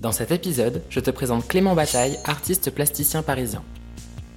[0.00, 3.62] Dans cet épisode, je te présente Clément Bataille, artiste plasticien parisien.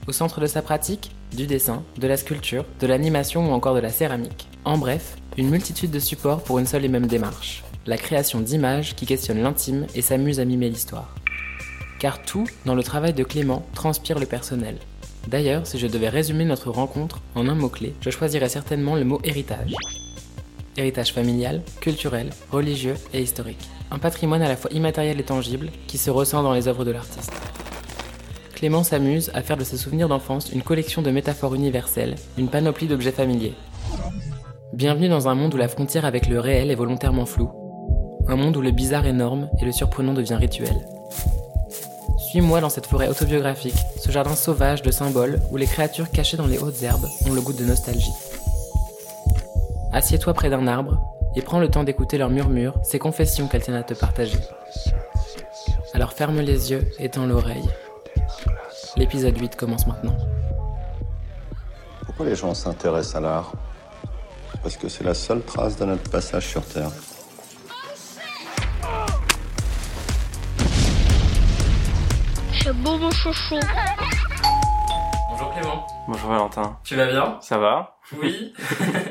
[0.08, 3.79] Au centre de sa pratique, du dessin, de la sculpture, de l'animation ou encore de
[3.79, 4.49] la céramique.
[4.65, 7.63] En bref, une multitude de supports pour une seule et même démarche.
[7.86, 11.15] La création d'images qui questionnent l'intime et s'amusent à mimer l'histoire.
[11.98, 14.76] Car tout, dans le travail de Clément, transpire le personnel.
[15.30, 19.22] D'ailleurs, si je devais résumer notre rencontre en un mot-clé, je choisirais certainement le mot
[19.23, 19.73] héritage.
[20.76, 23.70] Héritage familial, culturel, religieux et historique.
[23.94, 26.89] Un patrimoine à la fois immatériel et tangible qui se ressent dans les œuvres de
[26.89, 27.31] l'artiste.
[28.55, 32.87] Clément s'amuse à faire de ses souvenirs d'enfance une collection de métaphores universelles, une panoplie
[32.87, 33.53] d'objets familiers.
[34.73, 37.51] Bienvenue dans un monde où la frontière avec le réel est volontairement floue.
[38.27, 40.75] Un monde où le bizarre est norme et le surprenant devient rituel.
[42.31, 46.48] Suis-moi dans cette forêt autobiographique, ce jardin sauvage de symboles où les créatures cachées dans
[46.48, 48.13] les hautes herbes ont le goût de nostalgie.
[49.91, 50.98] Assieds-toi près d'un arbre
[51.35, 54.39] et prends le temps d'écouter leurs murmures, ces confessions qu'elles tiennent à te partager.
[55.93, 57.69] Alors ferme les yeux et tends l'oreille.
[58.95, 60.15] L'épisode 8 commence maintenant.
[62.05, 63.51] Pourquoi les gens s'intéressent à l'art?
[64.62, 66.92] Parce que c'est la seule trace de notre passage sur Terre.
[72.64, 73.59] C'est beau mon chouchou.
[75.30, 75.88] Bonjour Clément.
[76.08, 76.78] Bonjour Valentin.
[76.84, 77.38] Tu vas bien?
[77.42, 77.97] Ça va?
[78.22, 78.53] Oui.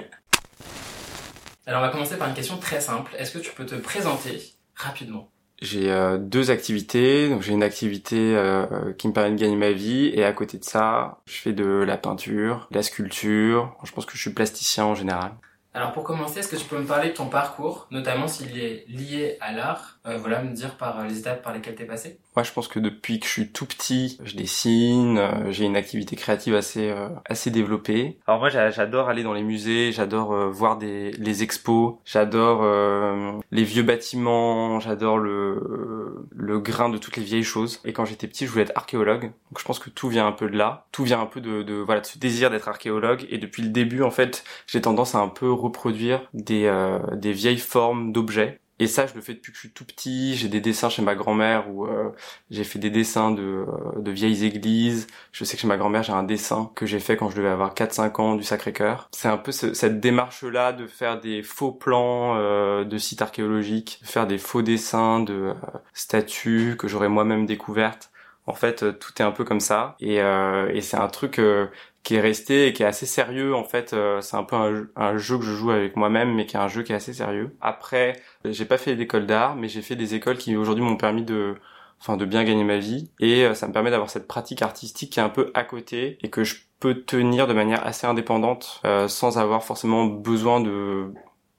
[1.66, 3.14] Alors on va commencer par une question très simple.
[3.18, 4.42] Est-ce que tu peux te présenter
[4.74, 5.28] rapidement?
[5.60, 7.28] J'ai euh, deux activités.
[7.28, 10.58] Donc j'ai une activité euh, qui me permet de gagner ma vie et à côté
[10.58, 13.76] de ça, je fais de la peinture, de la sculpture.
[13.84, 15.32] Je pense que je suis plasticien en général.
[15.74, 18.84] Alors pour commencer, est-ce que tu peux me parler de ton parcours, notamment s'il est
[18.88, 22.18] lié à l'art euh, Voilà, me dire par les étapes par lesquelles t'es passé?
[22.34, 25.76] Moi, je pense que depuis que je suis tout petit, je dessine, euh, j'ai une
[25.76, 28.18] activité créative assez euh, assez développée.
[28.26, 32.60] Alors moi, j'a- j'adore aller dans les musées, j'adore euh, voir des les expos, j'adore
[32.62, 37.80] euh, les vieux bâtiments, j'adore le le grain de toutes les vieilles choses.
[37.84, 39.24] Et quand j'étais petit, je voulais être archéologue.
[39.24, 41.62] Donc je pense que tout vient un peu de là, tout vient un peu de,
[41.62, 43.26] de voilà de ce désir d'être archéologue.
[43.28, 47.32] Et depuis le début, en fait, j'ai tendance à un peu reproduire des euh, des
[47.32, 48.58] vieilles formes d'objets.
[48.82, 50.34] Et ça, je le fais depuis que je suis tout petit.
[50.36, 52.10] J'ai des dessins chez ma grand-mère où euh,
[52.50, 55.06] j'ai fait des dessins de, euh, de vieilles églises.
[55.30, 57.48] Je sais que chez ma grand-mère, j'ai un dessin que j'ai fait quand je devais
[57.50, 59.08] avoir 4-5 ans du Sacré-Cœur.
[59.12, 64.00] C'est un peu ce- cette démarche-là de faire des faux plans euh, de sites archéologiques,
[64.02, 65.54] de faire des faux dessins de euh,
[65.94, 68.11] statues que j'aurais moi-même découvertes.
[68.46, 69.96] En fait, euh, tout est un peu comme ça.
[70.00, 71.66] Et, euh, c'est un truc euh,
[72.02, 73.54] qui est resté et qui est assez sérieux.
[73.54, 74.56] En fait, c'est un peu
[74.96, 77.12] un, jeu- que je joue avec moi-même, mais qui est un jeu qui est assez
[77.12, 77.54] sérieux.
[77.60, 81.22] Après, j'ai pas fait d'école d'art, mais j'ai fait des écoles qui aujourd'hui m'ont permis
[81.24, 81.54] de
[82.00, 85.20] enfin de bien gagner ma vie et ça me permet d'avoir cette pratique artistique qui
[85.20, 89.38] est un peu à côté et que je peux tenir de manière assez indépendante sans
[89.38, 91.12] avoir forcément besoin de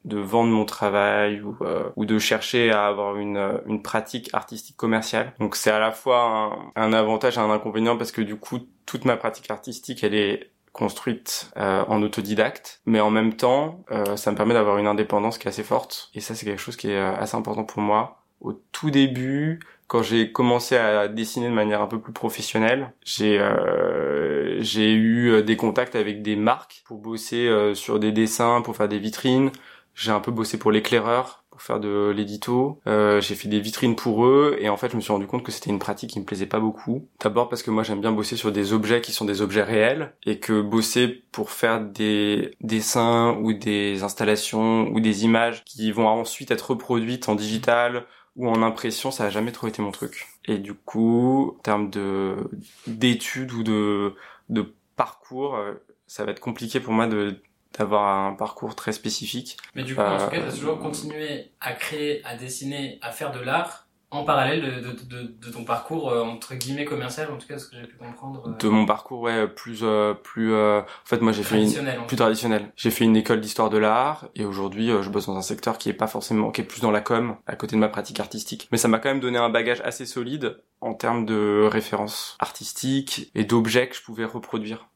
[0.06, 4.30] de vendre mon travail ou, euh, ou de chercher à avoir une, euh, une pratique
[4.34, 5.34] artistique commerciale.
[5.40, 8.60] Donc c'est à la fois un, un avantage et un inconvénient parce que du coup
[8.86, 14.18] toute ma pratique artistique elle est construite euh, en autodidacte, mais en même temps, euh,
[14.18, 16.10] ça me permet d'avoir une indépendance qui est assez forte.
[16.16, 18.24] Et ça, c'est quelque chose qui est euh, assez important pour moi.
[18.42, 23.40] Au tout début, quand j'ai commencé à dessiner de manière un peu plus professionnelle, j'ai
[23.40, 28.62] euh, j'ai eu euh, des contacts avec des marques pour bosser euh, sur des dessins,
[28.62, 29.52] pour faire des vitrines.
[29.96, 32.80] J'ai un peu bossé pour l'éclaireur pour faire de l'édito.
[32.88, 35.44] Euh, j'ai fait des vitrines pour eux et en fait je me suis rendu compte
[35.44, 37.08] que c'était une pratique qui me plaisait pas beaucoup.
[37.22, 40.16] D'abord parce que moi j'aime bien bosser sur des objets qui sont des objets réels
[40.26, 46.08] et que bosser pour faire des dessins ou des installations ou des images qui vont
[46.08, 48.06] ensuite être reproduites en digital
[48.36, 50.28] ou en impression, ça a jamais trop été mon truc.
[50.46, 52.50] Et du coup, en termes de
[52.88, 54.16] d'études ou de
[54.50, 55.74] de parcours, euh,
[56.08, 57.40] ça va être compliqué pour moi de
[57.78, 59.58] d'avoir un parcours très spécifique.
[59.76, 63.00] Mais du coup, en Euh, tout cas, tu as toujours continué à créer, à dessiner,
[63.02, 66.86] à faire de l'art en parallèle de, de, de, de ton parcours euh, entre guillemets
[66.86, 68.44] commercial, en tout cas ce que j'ai pu comprendre.
[68.48, 70.54] euh, De mon parcours, ouais, plus euh, plus.
[70.54, 72.72] euh, En fait, moi, j'ai fait une en plus traditionnel.
[72.76, 75.80] J'ai fait une école d'histoire de l'art et aujourd'hui, euh, je bosse dans un secteur
[75.80, 78.20] qui est pas forcément, qui est plus dans la com, à côté de ma pratique
[78.20, 78.68] artistique.
[78.72, 83.32] Mais ça m'a quand même donné un bagage assez solide en termes de références artistiques
[83.34, 84.90] et d'objets que je pouvais reproduire.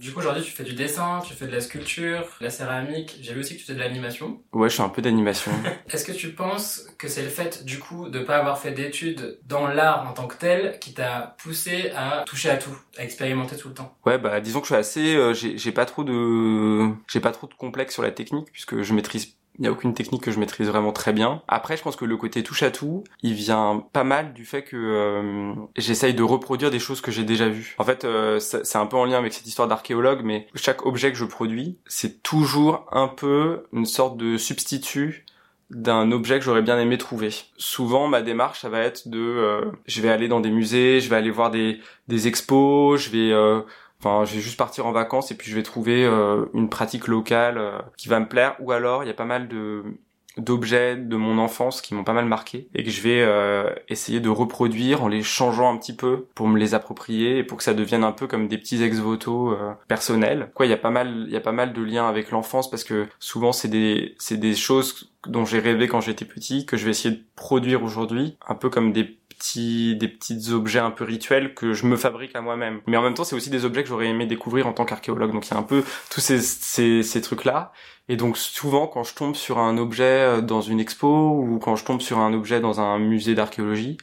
[0.00, 3.18] Du coup, aujourd'hui, tu fais du dessin, tu fais de la sculpture, de la céramique.
[3.20, 4.40] J'ai vu aussi que tu fais de l'animation.
[4.54, 5.52] Ouais, je fais un peu d'animation.
[5.90, 9.38] Est-ce que tu penses que c'est le fait, du coup, de pas avoir fait d'études
[9.44, 13.58] dans l'art en tant que tel qui t'a poussé à toucher à tout, à expérimenter
[13.58, 13.94] tout le temps?
[14.06, 17.32] Ouais, bah disons que je suis assez, euh, j'ai j'ai pas trop de, j'ai pas
[17.32, 19.36] trop de complexe sur la technique puisque je maîtrise.
[19.60, 21.42] Il n'y a aucune technique que je maîtrise vraiment très bien.
[21.46, 24.62] Après, je pense que le côté touche à tout, il vient pas mal du fait
[24.62, 27.74] que euh, j'essaye de reproduire des choses que j'ai déjà vues.
[27.76, 31.12] En fait, euh, c'est un peu en lien avec cette histoire d'archéologue, mais chaque objet
[31.12, 35.26] que je produis, c'est toujours un peu une sorte de substitut
[35.70, 37.30] d'un objet que j'aurais bien aimé trouver.
[37.56, 41.08] Souvent, ma démarche, ça va être de, euh, je vais aller dans des musées, je
[41.08, 43.60] vais aller voir des, des expos, je vais, euh,
[44.00, 47.06] enfin, je vais juste partir en vacances et puis je vais trouver euh, une pratique
[47.06, 47.60] locale
[47.96, 48.56] qui va me plaire.
[48.60, 49.84] Ou alors, il y a pas mal de
[50.36, 54.20] d'objets de mon enfance qui m'ont pas mal marqué et que je vais euh, essayer
[54.20, 57.64] de reproduire en les changeant un petit peu pour me les approprier et pour que
[57.64, 60.50] ça devienne un peu comme des petits ex-voto euh, personnels.
[60.54, 62.70] Quoi, il y a pas mal il y a pas mal de liens avec l'enfance
[62.70, 66.76] parce que souvent c'est des c'est des choses dont j'ai rêvé quand j'étais petit que
[66.76, 70.90] je vais essayer de produire aujourd'hui, un peu comme des petits des petits objets un
[70.90, 72.80] peu rituels que je me fabrique à moi-même.
[72.86, 75.32] Mais en même temps, c'est aussi des objets que j'aurais aimé découvrir en tant qu'archéologue.
[75.32, 77.72] Donc il y a un peu tous ces ces, ces trucs là
[78.10, 81.76] et donc souvent quand je tombe sur un objet euh, dans une expo ou quand
[81.76, 83.98] je tombe sur un objet dans un musée d'archéologie,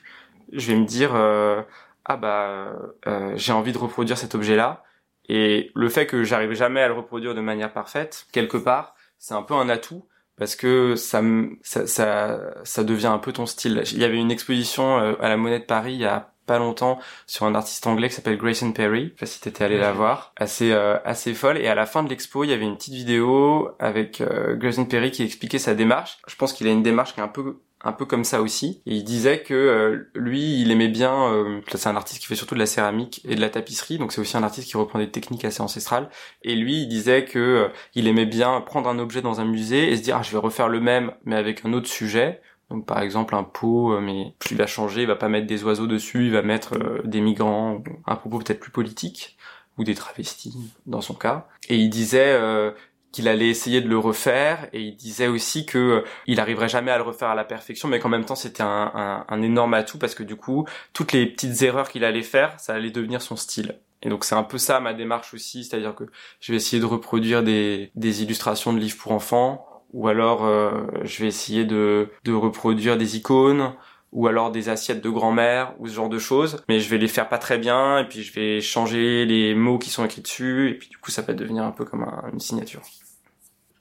[0.53, 1.61] je vais me dire euh,
[2.05, 2.71] ah bah
[3.05, 4.83] euh, j'ai envie de reproduire cet objet-là.
[5.29, 9.33] Et le fait que j'arrive jamais à le reproduire de manière parfaite, quelque part, c'est
[9.33, 10.07] un peu un atout
[10.37, 11.21] parce que ça,
[11.61, 13.83] ça, ça, ça devient un peu ton style.
[13.91, 16.97] Il y avait une exposition à la Monnaie de Paris il y a pas longtemps
[17.27, 19.03] sur un artiste anglais qui s'appelle Grayson Perry.
[19.03, 20.33] Je sais pas si t'étais allé la voir.
[20.37, 21.57] Assez euh, assez folle.
[21.59, 24.85] Et à la fin de l'expo, il y avait une petite vidéo avec euh, Grayson
[24.85, 26.17] Perry qui expliquait sa démarche.
[26.27, 28.81] Je pense qu'il a une démarche qui est un peu un peu comme ça aussi.
[28.85, 31.31] Et il disait que euh, lui, il aimait bien.
[31.31, 34.11] Euh, c'est un artiste qui fait surtout de la céramique et de la tapisserie, donc
[34.11, 36.09] c'est aussi un artiste qui reprend des techniques assez ancestrales.
[36.43, 39.97] Et lui, il disait que il aimait bien prendre un objet dans un musée et
[39.97, 42.99] se dire ah je vais refaire le même mais avec un autre sujet donc par
[42.99, 46.25] exemple un pot, euh, mais il va changer, il va pas mettre des oiseaux dessus,
[46.25, 49.37] il va mettre euh, des migrants, un propos peut-être plus politique,
[49.77, 50.55] ou des travestis
[50.85, 51.47] dans son cas.
[51.69, 52.71] Et il disait euh,
[53.17, 56.97] qu'il allait essayer de le refaire, et il disait aussi que il arriverait jamais à
[56.97, 59.97] le refaire à la perfection, mais qu'en même temps c'était un, un, un, énorme atout
[59.97, 63.35] parce que du coup toutes les petites erreurs qu'il allait faire, ça allait devenir son
[63.35, 63.79] style.
[64.03, 66.03] Et donc c'est un peu ça ma démarche aussi, c'est-à-dire que
[66.39, 70.85] je vais essayer de reproduire des, des illustrations de livres pour enfants, ou alors euh,
[71.01, 73.73] je vais essayer de, de reproduire des icônes
[74.11, 77.07] ou alors des assiettes de grand-mère ou ce genre de choses, mais je vais les
[77.07, 80.69] faire pas très bien et puis je vais changer les mots qui sont écrits dessus
[80.69, 82.83] et puis du coup ça va devenir un peu comme une signature.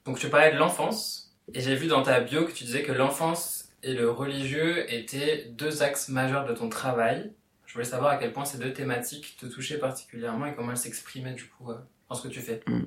[0.06, 2.92] Donc tu parlais de l'enfance et j'ai vu dans ta bio que tu disais que
[2.92, 7.32] l'enfance et le religieux étaient deux axes majeurs de ton travail.
[7.66, 10.76] Je voulais savoir à quel point ces deux thématiques te touchaient particulièrement et comment elles
[10.76, 11.76] s'exprimaient du coup euh,
[12.08, 12.60] dans ce que tu fais.
[12.66, 12.82] Mm.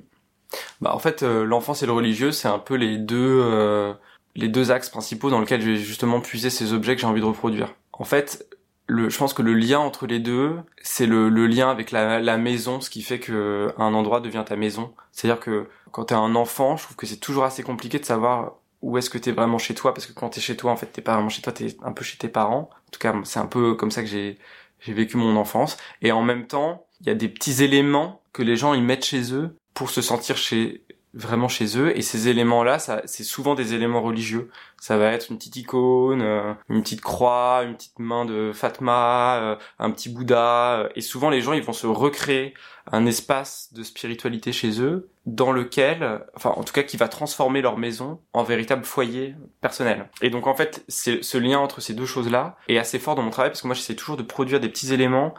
[0.80, 3.92] Bah en fait, euh, l'enfance et le religieux, c'est un peu les deux euh,
[4.34, 7.20] les deux axes principaux dans lesquels je vais justement puiser ces objets que j'ai envie
[7.20, 7.74] de reproduire.
[7.92, 8.46] En fait,
[8.86, 12.18] le, je pense que le lien entre les deux, c'est le, le, lien avec la,
[12.18, 14.92] la, maison, ce qui fait que un endroit devient ta maison.
[15.12, 18.54] C'est-à-dire que quand t'es un enfant, je trouve que c'est toujours assez compliqué de savoir
[18.82, 20.86] où est-ce que t'es vraiment chez toi, parce que quand t'es chez toi, en fait,
[20.86, 22.70] t'es pas vraiment chez toi, t'es un peu chez tes parents.
[22.72, 24.38] En tout cas, c'est un peu comme ça que j'ai
[24.80, 25.76] j'ai vécu mon enfance.
[26.02, 29.04] Et en même temps, il y a des petits éléments que les gens ils mettent
[29.04, 30.84] chez eux pour se sentir chez
[31.14, 31.96] vraiment chez eux.
[31.96, 34.50] Et ces éléments là ça c'est souvent des éléments religieux.
[34.78, 39.38] Ça va être une petite icône euh, une petite croix une petite main de Fatma
[39.40, 40.78] euh, un petit Bouddha.
[40.78, 42.54] Euh, et souvent les gens ils vont se recréer
[42.92, 47.60] un espace de spiritualité chez eux dans lequel enfin en tout cas qui va transformer
[47.60, 50.08] leur maison en véritable foyer personnel.
[50.22, 53.14] Et donc en fait c'est ce lien entre ces deux choses là est assez fort
[53.14, 55.34] dans mon travail parce que moi j'essaie toujours de produire des petits éléments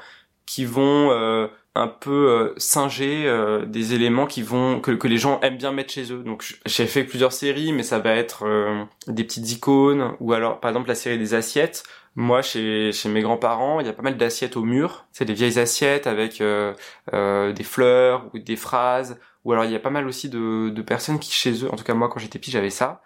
[0.46, 1.12] qui vont
[1.74, 5.72] un peu euh, singer euh, des éléments qui vont que, que les gens aiment bien
[5.72, 6.24] mettre chez eux.
[6.24, 10.60] Donc j'ai fait plusieurs séries, mais ça va être euh, des petites icônes ou alors
[10.60, 11.84] par exemple la série des assiettes.
[12.16, 15.06] Moi, chez, chez mes grands-parents, il y a pas mal d'assiettes au mur.
[15.14, 19.18] C'est des vieilles assiettes avec des fleurs ou des phrases.
[19.46, 21.78] Ou alors il y a pas mal aussi de, de personnes qui chez eux, en
[21.78, 23.02] tout cas moi quand j'étais petit, j'avais ça,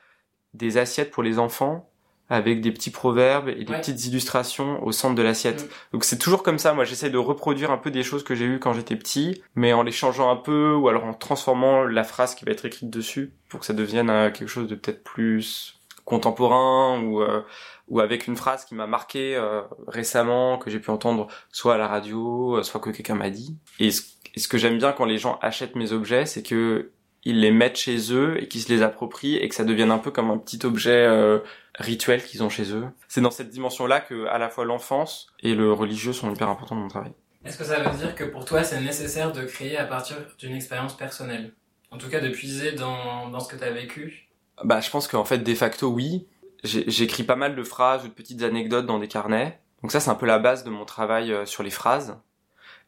[0.54, 1.90] des assiettes pour les enfants
[2.30, 5.64] avec des petits proverbes et des petites illustrations au centre de l'assiette.
[5.64, 5.68] Mm.
[5.94, 8.46] Donc c'est toujours comme ça, moi j'essaie de reproduire un peu des choses que j'ai
[8.46, 12.04] eues quand j'étais petit, mais en les changeant un peu ou alors en transformant la
[12.04, 15.04] phrase qui va être écrite dessus pour que ça devienne euh, quelque chose de peut-être
[15.04, 17.42] plus contemporain ou euh,
[17.88, 21.78] ou avec une phrase qui m'a marqué euh, récemment que j'ai pu entendre soit à
[21.78, 23.58] la radio, soit que quelqu'un m'a dit.
[23.80, 24.02] Et ce,
[24.34, 26.92] et ce que j'aime bien quand les gens achètent mes objets, c'est que
[27.26, 29.98] ils les mettent chez eux et qu'ils se les approprient et que ça devienne un
[29.98, 31.40] peu comme un petit objet euh,
[31.80, 32.86] rituel qu'ils ont chez eux.
[33.08, 36.76] C'est dans cette dimension-là que à la fois l'enfance et le religieux sont hyper importants
[36.76, 37.14] dans mon travail.
[37.44, 40.56] Est-ce que ça veut dire que pour toi c'est nécessaire de créer à partir d'une
[40.56, 41.54] expérience personnelle?
[41.92, 44.30] En tout cas de puiser dans, dans ce que tu as vécu?
[44.64, 46.28] Bah je pense qu'en fait de facto oui.
[46.64, 49.60] J'écris pas mal de phrases ou de petites anecdotes dans des carnets.
[49.82, 52.18] Donc ça c'est un peu la base de mon travail euh, sur les phrases.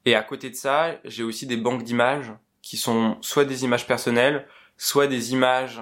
[0.05, 2.31] Et à côté de ça, j'ai aussi des banques d'images
[2.67, 4.45] qui sont soit des images personnelles,
[4.75, 5.81] soit des images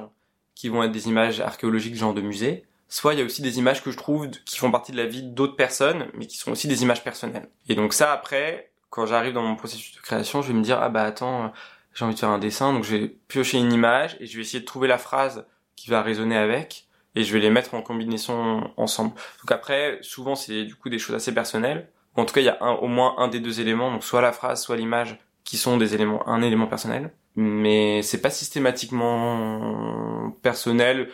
[0.54, 3.58] qui vont être des images archéologiques genre de musée, soit il y a aussi des
[3.58, 6.52] images que je trouve qui font partie de la vie d'autres personnes, mais qui sont
[6.52, 7.50] aussi des images personnelles.
[7.70, 10.80] Et donc ça après, quand j'arrive dans mon processus de création, je vais me dire
[10.80, 11.52] ah bah attends,
[11.96, 14.44] j'ai envie de faire un dessin, donc je vais piocher une image et je vais
[14.44, 16.86] essayer de trouver la phrase qui va résonner avec.
[17.16, 19.16] et je vais les mettre en combinaison ensemble.
[19.42, 21.90] Donc après, souvent c'est du coup des choses assez personnelles.
[22.16, 24.32] En tout cas, il y a au moins un des deux éléments, donc soit la
[24.32, 27.14] phrase, soit l'image, qui sont des éléments, un élément personnel.
[27.36, 31.10] Mais c'est pas systématiquement personnel,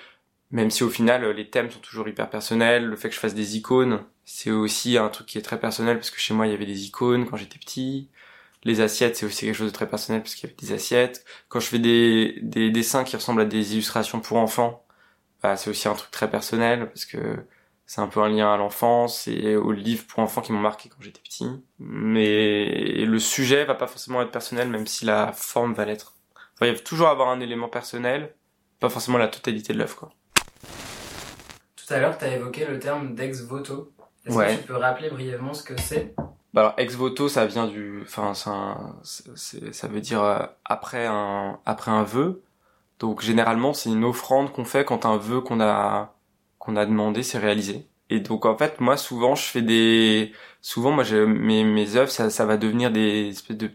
[0.51, 2.85] même si au final les thèmes sont toujours hyper personnels.
[2.85, 5.97] Le fait que je fasse des icônes, c'est aussi un truc qui est très personnel
[5.97, 8.09] parce que chez moi il y avait des icônes quand j'étais petit.
[8.63, 11.25] Les assiettes, c'est aussi quelque chose de très personnel parce qu'il y avait des assiettes.
[11.49, 14.85] Quand je fais des, des dessins qui ressemblent à des illustrations pour enfants,
[15.43, 17.17] bah, c'est aussi un truc très personnel parce que
[17.91, 20.87] c'est un peu un lien à l'enfance et aux livres pour enfants qui m'ont marqué
[20.87, 21.45] quand j'étais petit.
[21.77, 26.13] Mais le sujet va pas forcément être personnel, même si la forme va l'être.
[26.53, 28.33] Enfin, il va toujours avoir un élément personnel,
[28.79, 30.09] pas forcément la totalité de l'œuvre, quoi.
[31.75, 33.91] Tout à l'heure, tu as évoqué le terme d'ex voto.
[34.25, 36.15] Est-ce que tu peux rappeler brièvement ce que c'est?
[36.53, 38.33] Bah alors ex voto ça vient du enfin
[39.03, 42.43] c'est ça veut dire euh, après un après un vœu
[42.99, 46.13] donc généralement c'est une offrande qu'on fait quand un vœu qu'on a
[46.61, 50.91] qu'on a demandé s'est réalisé et donc en fait moi souvent je fais des souvent
[50.91, 53.71] moi mes mes œuvres ça ça va devenir des espèces de,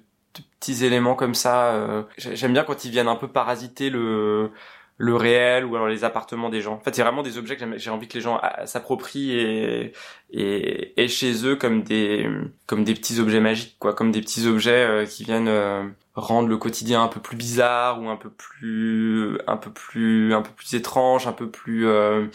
[0.61, 4.53] petits éléments comme ça euh, j'aime bien quand ils viennent un peu parasiter le
[4.99, 6.75] le réel ou alors les appartements des gens.
[6.75, 9.93] En fait, c'est vraiment des objets que j'ai envie que les gens ah, s'approprient et,
[10.31, 12.29] et, et chez eux comme des
[12.67, 16.49] comme des petits objets magiques, quoi, comme des petits objets euh, qui viennent euh, rendre
[16.49, 20.51] le quotidien un peu plus bizarre ou un peu plus un peu plus un peu
[20.53, 22.27] plus étrange, un peu plus euh,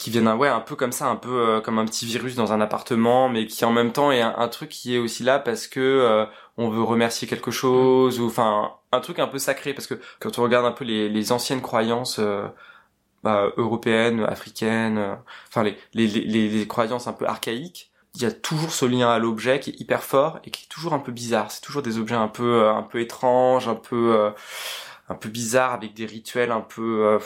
[0.00, 2.60] qui viennent ouais un peu comme ça un peu comme un petit virus dans un
[2.60, 6.26] appartement mais qui en même temps est un, truc qui est aussi là parce que
[6.56, 10.38] on veut remercier quelque chose ou enfin un truc un peu sacré parce que quand
[10.38, 12.46] on regarde un peu les, les anciennes croyances euh,
[13.22, 15.14] bah, européennes, africaines, euh,
[15.48, 19.10] enfin les, les, les, les, croyances un peu archaïques, il y a toujours ce lien
[19.10, 21.50] à l'objet qui est hyper fort et qui est toujours un peu bizarre.
[21.50, 24.32] C'est toujours des objets un peu euh, un peu étranges, un peu
[25.08, 27.18] un peu bizarres avec des rituels un peu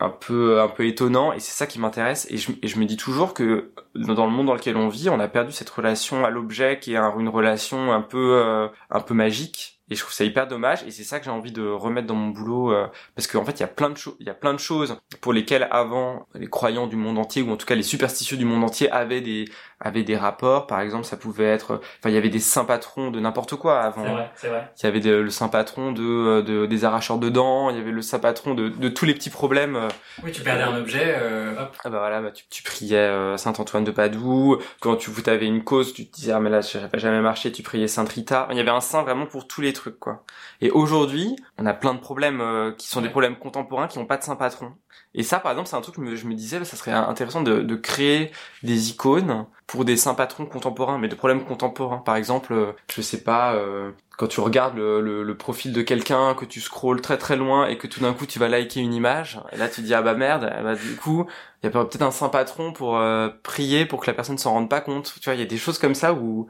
[0.00, 3.34] un peu un peu étonnant et c'est ça qui m'intéresse et je, me dis toujours
[3.34, 6.78] que dans le monde dans lequel on vit on a perdu cette relation à l'objet
[6.80, 10.46] qui est une relation un peu euh, un peu magique et je trouve ça hyper
[10.46, 10.82] dommage.
[10.84, 13.52] Et c'est ça que j'ai envie de remettre dans mon boulot euh, parce qu'en fait
[13.52, 16.26] il y a plein de choses il y a plein de choses pour lesquelles avant
[16.34, 19.20] les croyants du monde entier ou en tout cas les superstitieux du monde entier avaient
[19.20, 19.46] des
[19.80, 20.66] avaient des rapports.
[20.66, 23.80] Par exemple ça pouvait être enfin il y avait des saints patrons de n'importe quoi
[23.80, 24.04] avant.
[24.04, 24.72] C'est vrai c'est vrai.
[24.78, 27.70] Il y avait le saint patron de, de, des arracheurs de dents.
[27.70, 29.88] Il y avait le saint patron de, de tous les petits problèmes euh.
[30.22, 31.76] oui tu perdais un objet euh, hop.
[31.84, 34.58] Ah bah voilà bah tu, tu priais saint Antoine de Padoue.
[34.80, 37.50] Quand tu avais une cause tu te disais ah mais là ça va jamais marché
[37.50, 38.48] tu priais sainte Rita.
[38.50, 40.24] Il y avait un saint vraiment pour tous les quoi.
[40.60, 44.06] Et aujourd'hui, on a plein de problèmes euh, qui sont des problèmes contemporains qui n'ont
[44.06, 44.72] pas de saint patron.
[45.14, 47.62] Et ça, par exemple, c'est un truc que je me disais, ça serait intéressant de,
[47.62, 48.30] de, créer
[48.62, 51.98] des icônes pour des saints patrons contemporains, mais de problèmes contemporains.
[51.98, 56.34] Par exemple, euh, je sais pas, euh, quand tu regardes le, le, profil de quelqu'un,
[56.34, 58.94] que tu scrolles très très loin et que tout d'un coup tu vas liker une
[58.94, 61.26] image, et là tu dis ah bah merde, bah du coup
[61.62, 63.00] il y a peut-être un saint patron pour
[63.42, 65.14] prier pour que la personne s'en rende pas compte.
[65.20, 66.48] Tu vois, il y a des choses comme ça où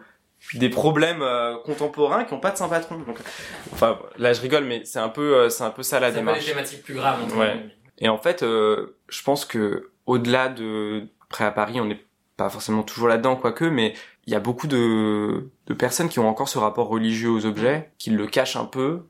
[0.54, 2.98] des problèmes euh, contemporains qui ont pas de saint patron.
[2.98, 3.18] Donc,
[3.72, 6.40] enfin, là je rigole, mais c'est un peu, euh, c'est un peu ça la démarche.
[6.40, 7.36] C'est des thématiques plus graves.
[7.36, 7.56] Ouais.
[7.98, 12.04] Et en fait, euh, je pense que au-delà de près à Paris, on n'est
[12.36, 13.94] pas forcément toujours là-dedans, quoique, mais
[14.26, 17.90] il y a beaucoup de, de personnes qui ont encore ce rapport religieux aux objets,
[17.98, 19.02] qui le cachent un peu,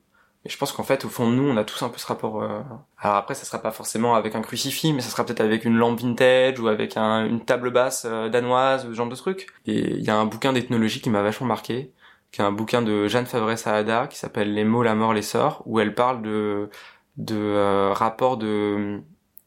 [0.44, 2.06] et je pense qu'en fait, au fond de nous, on a tous un peu ce
[2.06, 2.42] rapport.
[2.42, 2.62] Euh...
[2.99, 5.76] Alors après, ça sera pas forcément avec un crucifix, mais ça sera peut-être avec une
[5.76, 9.49] lampe vintage ou avec un, une table basse euh, danoise, ce genre de truc.
[9.66, 11.92] Et il y a un bouquin d'ethnologie qui m'a vachement marqué,
[12.32, 15.23] qui est un bouquin de Jeanne Favre Saada qui s'appelle Les mots, la mort, les
[15.23, 16.70] sorts, où elle parle de
[17.18, 19.02] de euh, rapports de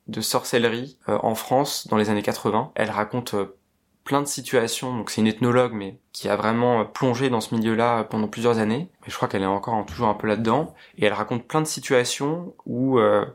[0.08, 2.72] de sorcellerie euh, en France dans les années 80.
[2.76, 3.36] Elle raconte
[4.04, 4.96] plein de situations.
[4.96, 8.60] Donc c'est une ethnologue, mais qui a vraiment euh, plongé dans ce milieu-là pendant plusieurs
[8.60, 8.90] années.
[9.02, 10.74] Mais je crois qu'elle est encore toujours un peu là-dedans.
[10.98, 13.26] Et elle raconte plein de situations où euh,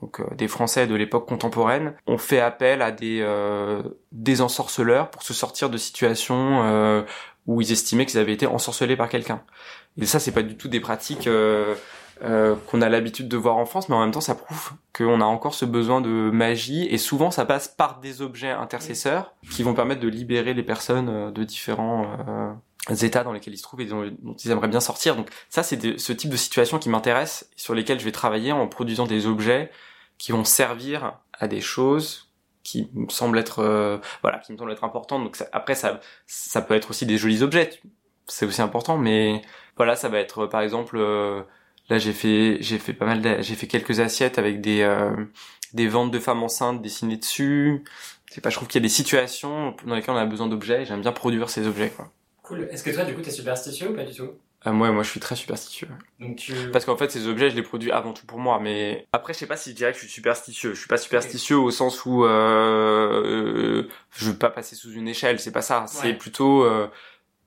[0.00, 5.10] donc euh, des Français de l'époque contemporaine ont fait appel à des euh, des ensorceleurs
[5.10, 7.04] pour se sortir de situations
[7.46, 9.42] où ils estimaient qu'ils avaient été ensorcelés par quelqu'un.
[10.00, 11.28] Et ça, c'est pas du tout des pratiques
[12.22, 15.20] euh, qu'on a l'habitude de voir en France, mais en même temps ça prouve qu'on
[15.20, 19.64] a encore ce besoin de magie et souvent ça passe par des objets intercesseurs qui
[19.64, 23.64] vont permettre de libérer les personnes euh, de différents euh, états dans lesquels ils se
[23.64, 25.16] trouvent et dont, ils aimeraient bien sortir.
[25.16, 28.68] Donc ça c'est ce type de situation qui m'intéresse, sur lesquelles je vais travailler en
[28.68, 29.72] produisant des objets
[30.16, 32.30] qui vont servir à des choses
[32.62, 35.24] qui me semblent être voilà qui me semblent être importantes.
[35.24, 37.70] Donc après ça ça peut être aussi des jolis objets,
[38.28, 39.42] c'est aussi important, mais
[39.76, 40.96] voilà ça va être par exemple
[41.90, 45.10] Là, j'ai fait, j'ai fait pas mal, j'ai fait quelques assiettes avec des euh,
[45.74, 47.84] des ventes de femmes enceintes dessinées dessus.
[48.30, 50.84] C'est pas, je trouve qu'il y a des situations dans lesquelles on a besoin d'objets.
[50.86, 52.10] J'aime bien produire ces objets, quoi.
[52.42, 52.68] Cool.
[52.70, 54.30] Est-ce que toi, du coup, t'es superstitieux ou pas du tout?
[54.66, 55.88] Ah, moi, moi, je suis très superstitieux.
[56.20, 56.54] Donc tu...
[56.72, 58.58] Parce qu'en fait, ces objets, je les produis avant tout pour moi.
[58.60, 60.72] Mais après, je sais pas si je dirais que je suis superstitieux.
[60.72, 65.38] Je suis pas superstitieux au sens où euh, je veux pas passer sous une échelle.
[65.38, 65.84] C'est pas ça.
[65.86, 66.14] C'est Ouais.
[66.14, 66.88] plutôt euh,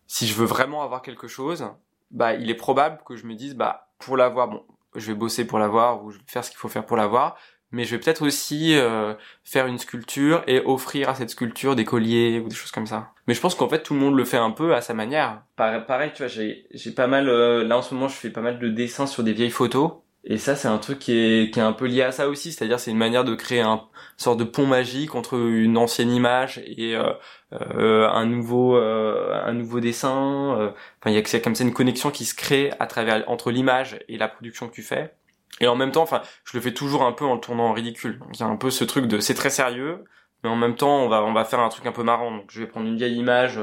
[0.05, 1.65] si je veux vraiment avoir quelque chose,
[2.11, 4.63] bah, il est probable que je me dise, bah, pour l'avoir, bon,
[4.95, 7.37] je vais bosser pour l'avoir ou faire ce qu'il faut faire pour l'avoir.
[7.71, 9.13] Mais je vais peut-être aussi euh,
[9.43, 13.11] faire une sculpture et offrir à cette sculpture des colliers ou des choses comme ça.
[13.27, 15.41] Mais je pense qu'en fait tout le monde le fait un peu à sa manière.
[15.57, 18.39] Pareil, tu vois, j'ai j'ai pas mal euh, là en ce moment je fais pas
[18.39, 19.95] mal de dessins sur des vieilles photos
[20.29, 22.51] et ça c'est un truc qui est qui est un peu lié à ça aussi,
[22.51, 23.81] c'est-à-dire c'est une manière de créer un
[24.17, 27.13] sorte de pont magique entre une ancienne image et euh,
[27.53, 30.55] euh, un nouveau euh, un nouveau dessin.
[30.59, 30.71] euh.
[30.99, 33.99] Enfin il y a comme ça une connexion qui se crée à travers entre l'image
[34.09, 35.13] et la production que tu fais.
[35.59, 37.73] Et en même temps, enfin, je le fais toujours un peu en le tournant en
[37.73, 38.19] ridicule.
[38.33, 40.03] Il y a un peu ce truc de c'est très sérieux,
[40.43, 42.31] mais en même temps on va on va faire un truc un peu marrant.
[42.31, 43.59] Donc je vais prendre une vieille image,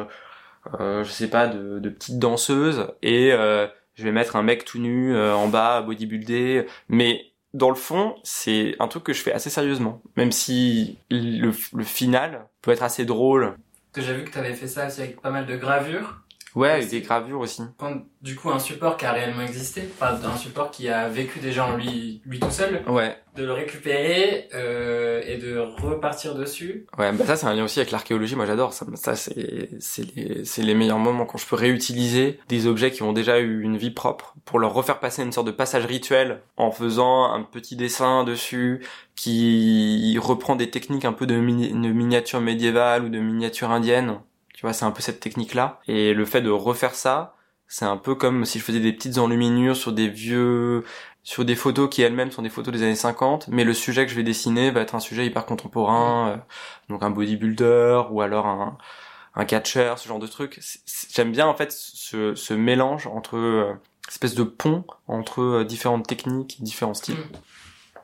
[0.80, 4.64] euh, je sais pas, de, de petite danseuse et euh, je vais mettre un mec
[4.64, 6.66] tout nu euh, en bas, bodybuildé.
[6.88, 11.52] Mais dans le fond, c'est un truc que je fais assez sérieusement, même si le,
[11.72, 13.54] le final peut être assez drôle.
[13.92, 16.23] que j'ai vu que t'avais fait ça aussi avec pas mal de gravures.
[16.54, 17.62] Ouais, avec des gravures aussi.
[17.78, 17.92] Quand,
[18.22, 21.66] du coup, un support qui a réellement existé, enfin, un support qui a vécu déjà
[21.66, 26.86] en lui, lui tout seul, Ouais, de le récupérer euh, et de repartir dessus.
[26.96, 28.36] Ouais, bah ça c'est un lien aussi avec l'archéologie.
[28.36, 28.86] Moi j'adore ça.
[28.94, 33.02] Ça c'est c'est les c'est les meilleurs moments quand je peux réutiliser des objets qui
[33.02, 36.42] ont déjà eu une vie propre pour leur refaire passer une sorte de passage rituel
[36.56, 38.84] en faisant un petit dessin dessus
[39.16, 44.20] qui reprend des techniques un peu de, mini- de miniature médiévale ou de miniature indienne.
[44.64, 45.80] Vois, c'est un peu cette technique là.
[45.88, 47.36] Et le fait de refaire ça,
[47.68, 50.84] c'est un peu comme si je faisais des petites enluminures sur des vieux
[51.22, 54.10] sur des photos qui elles-mêmes sont des photos des années 50, mais le sujet que
[54.10, 56.36] je vais dessiner va être un sujet hyper contemporain, euh,
[56.88, 58.78] donc un bodybuilder ou alors un,
[59.34, 60.60] un catcher, ce genre de truc.
[61.10, 63.74] J'aime bien en fait ce, ce mélange entre euh,
[64.08, 67.16] espèce de pont entre euh, différentes techniques, différents styles.
[67.16, 67.32] Mm.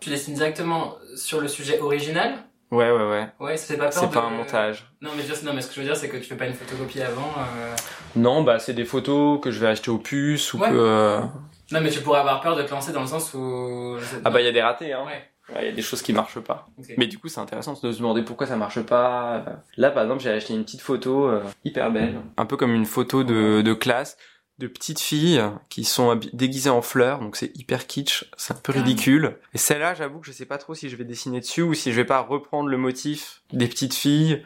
[0.01, 2.45] Tu dessines directement sur le sujet original.
[2.71, 3.29] Ouais, ouais, ouais.
[3.41, 4.13] Ouais, ça fait pas peur C'est de...
[4.13, 4.91] pas un montage.
[5.03, 6.47] Non, mais, dire- non, mais ce que je veux dire, c'est que tu fais pas
[6.47, 7.33] une photocopie avant.
[7.39, 7.75] euh,
[8.17, 10.69] Non, bah c'est des photos que je vais acheter au puce ou Ouais.
[10.71, 10.75] que.
[10.77, 11.19] euh,
[11.73, 13.97] Non, mais tu pourrais avoir peur de te lancer dans le sens où...
[14.25, 15.05] Ah bah il y a des ratés, hein.
[15.05, 15.23] Ouais.
[15.53, 16.69] Ouais, Il y a des choses qui marchent pas.
[16.97, 19.45] Mais du coup, c'est intéressant de se demander pourquoi ça marche pas.
[19.77, 22.21] Là, par exemple, j'ai acheté une petite photo euh, hyper belle.
[22.37, 24.17] Un peu comme une photo de, de classe
[24.61, 28.73] de petites filles qui sont déguisées en fleurs, donc c'est hyper kitsch, c'est un peu
[28.73, 29.39] ridicule.
[29.55, 31.91] Et celle-là, j'avoue que je sais pas trop si je vais dessiner dessus ou si
[31.91, 34.45] je vais pas reprendre le motif des petites filles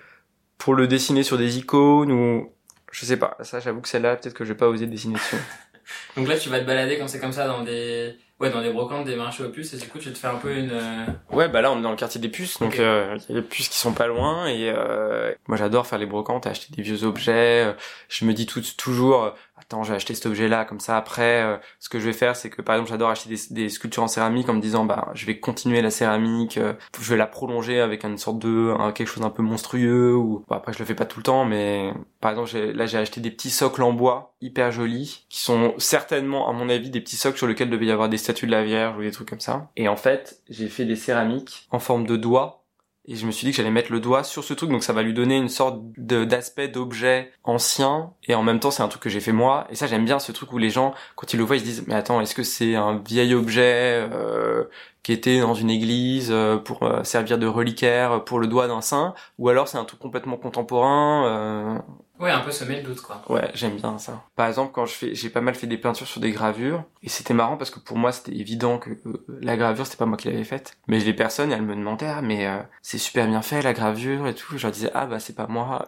[0.57, 2.53] pour le dessiner sur des icônes ou
[2.93, 3.37] je sais pas.
[3.41, 5.37] Ça, j'avoue que celle-là, peut-être que je vais pas oser dessiner dessus.
[6.17, 8.17] Donc là, tu vas te balader comme c'est comme ça dans des...
[8.41, 10.35] Ouais, dans des brocantes, des marchés aux puces, et du coup, tu te fais un
[10.35, 10.71] peu une...
[10.73, 13.39] euh, Ouais, bah là on est dans le quartier des puces, donc euh, il y
[13.39, 16.67] a des puces qui sont pas loin et euh, moi j'adore faire les brocantes, acheter
[16.75, 17.65] des vieux objets.
[17.67, 17.73] euh,
[18.09, 21.89] Je me dis tout, toujours, attends, j'ai acheté cet objet-là, comme ça après, euh, ce
[21.89, 24.49] que je vais faire, c'est que par exemple j'adore acheter des, des sculptures en céramique
[24.49, 26.59] en me disant, bah je vais continuer la céramique,
[27.01, 30.45] je vais la prolonger avec une sorte de un- quelque chose un peu monstrueux ou
[30.49, 33.21] bon, après je le fais pas tout le temps, mais par exemple là j'ai acheté
[33.21, 37.17] des petits socles en bois hyper jolis qui sont certainement à mon avis des petits
[37.17, 39.41] socles sur lesquels devait y avoir des statues de la Vierge ou des trucs comme
[39.41, 39.71] ça.
[39.77, 42.65] Et en fait j'ai fait des céramiques en forme de doigt
[43.07, 44.95] et je me suis dit que j'allais mettre le doigt sur ce truc, donc ça
[44.95, 49.03] va lui donner une sorte d'aspect d'objet ancien, et en même temps c'est un truc
[49.03, 51.37] que j'ai fait moi, et ça j'aime bien ce truc où les gens, quand ils
[51.37, 54.65] le voient, ils se disent, mais attends, est-ce que c'est un vieil objet euh,
[55.03, 58.81] qui était dans une église euh, pour euh, servir de reliquaire pour le doigt d'un
[58.81, 61.85] saint, ou alors c'est un truc complètement contemporain
[62.25, 63.21] Ouais, un peu semer le doute, quoi.
[63.29, 64.25] Ouais, j'aime bien ça.
[64.35, 67.11] Par exemple, quand je fais, j'ai pas mal fait des peintures sur des gravures, et
[67.11, 70.17] c'était marrant parce que pour moi, c'était évident que euh, la gravure, c'était pas moi
[70.17, 70.75] qui l'avais faite.
[70.89, 74.27] Mais les personnes, elles me demandaient, ah, mais euh, c'est super bien fait, la gravure
[74.27, 74.57] et tout.
[74.57, 75.87] Je leur disais, ah, bah, c'est pas moi.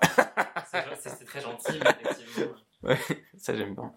[1.01, 2.53] C'est très gentil, effectivement.
[3.38, 3.90] ça, j'aime bien.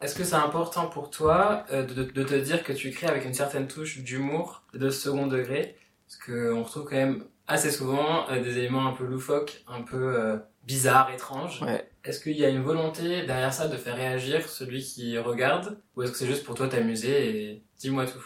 [0.00, 3.26] Est-ce que c'est important pour toi euh, de, de te dire que tu crées avec
[3.26, 5.76] une certaine touche d'humour de second degré?
[6.06, 11.10] Parce qu'on retrouve quand même assez souvent des éléments un peu loufoques, un peu bizarres,
[11.12, 11.62] étranges.
[11.62, 11.88] Ouais.
[12.04, 15.78] Est-ce qu'il y a une volonté derrière ça de faire réagir celui qui regarde?
[15.96, 18.24] Ou est-ce que c'est juste pour toi t'amuser et dis-moi tout?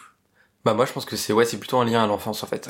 [0.65, 2.69] Bah, moi, je pense que c'est, ouais, c'est plutôt un lien à l'enfance, en fait.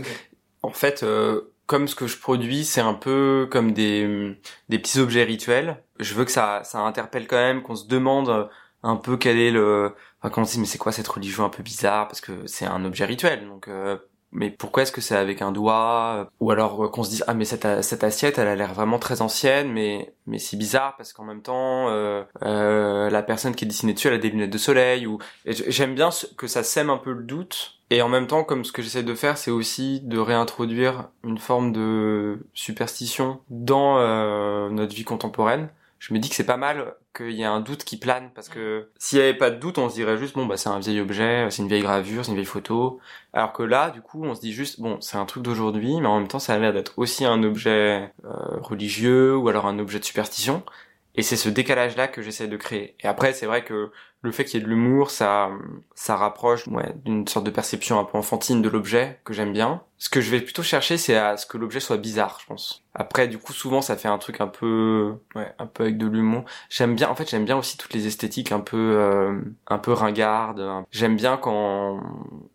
[0.61, 4.37] En fait, euh, comme ce que je produis, c'est un peu comme des,
[4.69, 5.83] des petits objets rituels.
[5.99, 8.49] Je veux que ça, ça interpelle quand même, qu'on se demande
[8.83, 11.49] un peu quel est le, enfin, qu'on se dit, mais c'est quoi cette religion un
[11.49, 13.97] peu bizarre, parce que c'est un objet rituel, donc, euh,
[14.31, 17.33] mais pourquoi est-ce que c'est avec un doigt Ou alors euh, qu'on se dise ah
[17.33, 21.13] mais cette, cette assiette elle a l'air vraiment très ancienne mais mais c'est bizarre parce
[21.13, 24.51] qu'en même temps euh, euh, la personne qui est dessinée dessus elle a des lunettes
[24.51, 27.75] de soleil ou j'aime bien que ça sème un peu le doute.
[27.91, 31.39] Et en même temps comme ce que j'essaie de faire c'est aussi de réintroduire une
[31.39, 36.95] forme de superstition dans euh, notre vie contemporaine je me dis que c'est pas mal
[37.15, 39.77] qu'il y ait un doute qui plane parce que s'il y avait pas de doute,
[39.77, 42.31] on se dirait juste bon bah c'est un vieil objet, c'est une vieille gravure, c'est
[42.31, 42.99] une vieille photo.
[43.33, 46.07] Alors que là, du coup, on se dit juste bon c'est un truc d'aujourd'hui, mais
[46.07, 49.77] en même temps ça a l'air d'être aussi un objet euh, religieux ou alors un
[49.77, 50.63] objet de superstition.
[51.15, 52.95] Et c'est ce décalage-là que j'essaie de créer.
[53.01, 55.49] Et après, c'est vrai que le fait qu'il y ait de l'humour, ça,
[55.95, 59.81] ça rapproche ouais, d'une sorte de perception un peu enfantine de l'objet que j'aime bien.
[59.97, 62.83] Ce que je vais plutôt chercher, c'est à ce que l'objet soit bizarre, je pense.
[62.93, 66.07] Après, du coup, souvent, ça fait un truc un peu, ouais, un peu avec de
[66.07, 66.43] l'humour.
[66.69, 69.93] J'aime bien, en fait, j'aime bien aussi toutes les esthétiques un peu, euh, un peu
[69.93, 70.65] ringardes.
[70.91, 72.01] J'aime bien quand,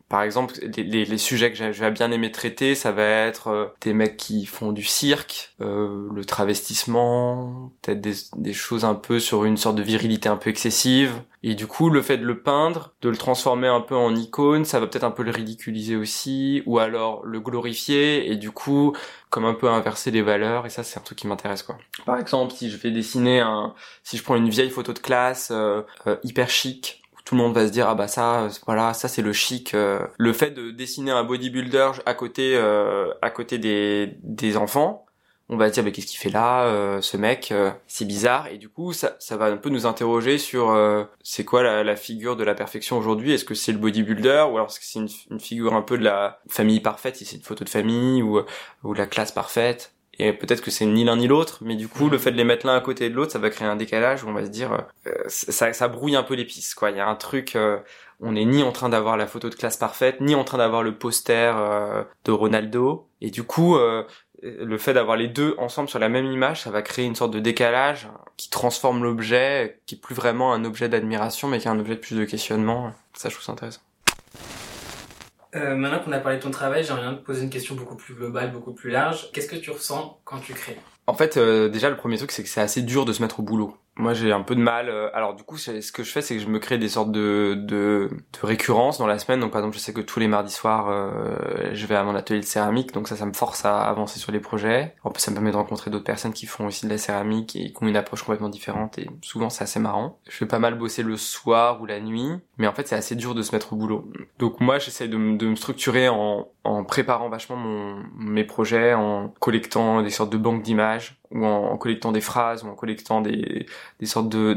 [0.09, 3.93] par exemple, les, sujets que je vais bien aimer traiter, ça va être euh, des
[3.93, 9.45] mecs qui font du cirque, euh, le travestissement, peut-être des, des choses un peu sur
[9.45, 11.23] une sorte de virilité un peu excessive.
[11.47, 14.65] Et du coup, le fait de le peindre, de le transformer un peu en icône,
[14.65, 18.97] ça va peut-être un peu le ridiculiser aussi, ou alors le glorifier, et du coup,
[19.29, 21.77] comme un peu inverser les valeurs, et ça c'est un truc qui m'intéresse quoi.
[22.07, 25.51] Par exemple, si je vais dessiner un, si je prends une vieille photo de classe
[25.51, 29.09] euh, euh, hyper chic, tout le monde va se dire ah bah ça voilà ça
[29.09, 30.07] c'est le chic euh.
[30.19, 32.55] le fait de dessiner un bodybuilder à côté
[33.23, 35.07] à côté des des enfants
[35.49, 38.47] on va dire mais qu'est-ce qu'il fait là euh, ce mec euh, c'est bizarre.
[38.49, 41.85] Et du coup ça, ça va un peu nous interroger sur euh, c'est quoi la,
[41.85, 43.33] la, figure de la perfection aujourd'hui?
[43.33, 45.99] Est-ce que c'est le bodybuilder ou alors est-ce que c'est une, une, figure un peu
[45.99, 48.41] de la famille parfaite si c'est une photo de famille ou
[48.83, 49.93] ou la classe parfaite?
[50.17, 52.45] Et peut-être que c'est ni l'un ni l'autre mais du coup le fait de les
[52.45, 54.51] mettre l'un à côté de l'autre ça va créer un décalage où on va se
[54.51, 54.87] dire
[55.27, 56.91] ça, ça brouille un peu les pistes quoi.
[56.91, 57.59] Il y a un truc
[58.21, 60.85] on n'est ni en train d'avoir la photo de classe parfaite, ni en train d'avoir
[60.85, 61.53] le poster
[62.25, 63.09] de Ronaldo.
[63.21, 63.77] Et du coup,
[64.45, 67.33] le fait d'avoir les deux ensemble sur la même image, ça va créer une sorte
[67.33, 71.71] de décalage qui transforme l'objet, qui est plus vraiment un objet d'admiration, mais qui est
[71.71, 72.93] un objet de plus de questionnement.
[73.15, 73.81] Ça, je trouve ça intéressant.
[75.55, 77.97] Euh, maintenant qu'on a parlé de ton travail, j'aimerais bien te poser une question beaucoup
[77.97, 79.31] plus globale, beaucoup plus large.
[79.33, 80.77] Qu'est-ce que tu ressens quand tu crées?
[81.07, 83.41] En fait, euh, déjà, le premier truc, c'est que c'est assez dur de se mettre
[83.41, 83.77] au boulot.
[83.97, 84.89] Moi, j'ai un peu de mal.
[84.89, 87.13] Euh, alors, du coup, ce que je fais, c'est que je me crée des sortes
[87.13, 89.41] de, de, de récurrences dans la semaine.
[89.41, 92.15] Donc, par exemple, je sais que tous les mardis soirs, euh, je vais à mon
[92.15, 92.93] atelier de céramique.
[92.93, 94.95] Donc, ça, ça me force à avancer sur les projets.
[95.05, 97.55] En plus, ça me permet de rencontrer d'autres personnes qui font aussi de la céramique
[97.55, 98.99] et qui ont une approche complètement différente.
[98.99, 100.19] Et souvent, c'est assez marrant.
[100.29, 102.31] Je fais pas mal bosser le soir ou la nuit.
[102.59, 104.11] Mais en fait, c'est assez dur de se mettre au boulot.
[104.39, 109.29] Donc, moi, j'essaie de, de me structurer en, en préparant vachement mon, mes projets, en
[109.39, 113.67] collectant des sortes de banques d'images ou en, collectant des phrases ou en collectant des,
[114.01, 114.55] des sortes de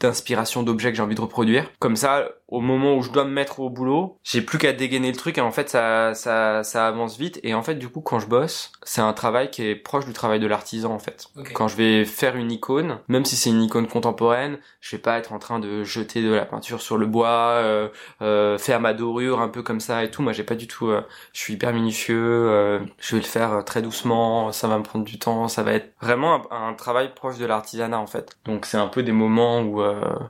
[0.00, 1.70] d'inspiration de, d'objets que j'ai envie de reproduire.
[1.80, 5.10] Comme ça, au moment où je dois me mettre au boulot, j'ai plus qu'à dégainer
[5.10, 8.00] le truc et en fait ça, ça, ça avance vite et en fait du coup
[8.00, 11.26] quand je bosse, c'est un travail qui est proche du travail de l'artisan en fait.
[11.54, 15.18] Quand je vais faire une icône, même si c'est une icône contemporaine, je vais pas
[15.18, 17.28] être en train de jeter de la peinture sur le bois,
[17.62, 17.88] euh,
[18.20, 20.22] euh, faire ma dorure un peu comme ça et tout.
[20.22, 21.00] Moi j'ai pas du tout, euh,
[21.32, 25.04] je suis hyper minutieux, euh, je vais le faire très doucement, ça va me prendre
[25.04, 28.36] du temps, ça va être vraiment un, un travail proche de l'artisanat en fait.
[28.44, 29.82] Donc c'est un peu des moments où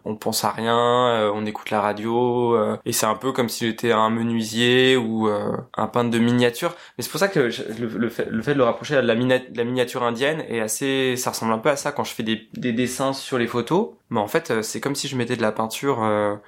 [0.05, 3.67] on pense à rien, on écoute la radio euh, et c'est un peu comme si
[3.67, 6.75] j'étais un menuisier ou euh, un peintre de miniature.
[6.97, 7.51] Mais c'est pour ça que le,
[8.09, 11.53] fait, le, fait, de le rapprocher à la, la, miniature indienne est assez, ça ressemble
[11.53, 13.91] un peu à ça quand je fais des dessins sur les photos.
[14.15, 15.99] Mais en fait, euh, c'est comme si je mettais de la peinture.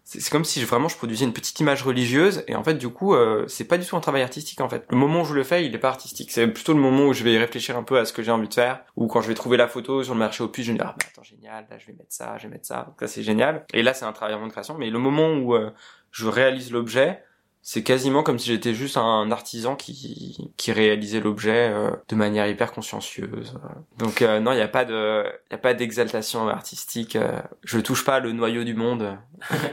[0.04, 2.44] c'est comme si vraiment je produisais une petite image religieuse.
[2.48, 3.14] Et en fait, du coup,
[3.48, 4.84] c'est pas du tout un travail artistique en fait.
[4.88, 6.30] Le moment où je le fais, il est pas artistique.
[6.30, 8.48] C'est plutôt le moment où je vais réfléchir un peu à ce que j'ai envie
[8.48, 8.80] de faire.
[8.96, 10.78] Ou quand je vais trouver la photo sur le marché au puits, je vais me
[10.78, 12.84] dire ah bah, attends génial, là je vais mettre ça, je vais mettre ça.
[12.86, 13.64] Donc ça c'est génial.
[13.74, 14.76] Et là c'est un travail de création.
[14.78, 15.70] Mais le moment où euh,
[16.10, 17.22] je réalise l'objet,
[17.68, 22.46] c'est quasiment comme si j'étais juste un artisan qui, qui réalisait l'objet euh, de manière
[22.46, 23.58] hyper consciencieuse.
[23.98, 27.18] Donc euh, non, il n'y a pas de y a pas d'exaltation artistique.
[27.64, 29.18] je touche pas le noyau du monde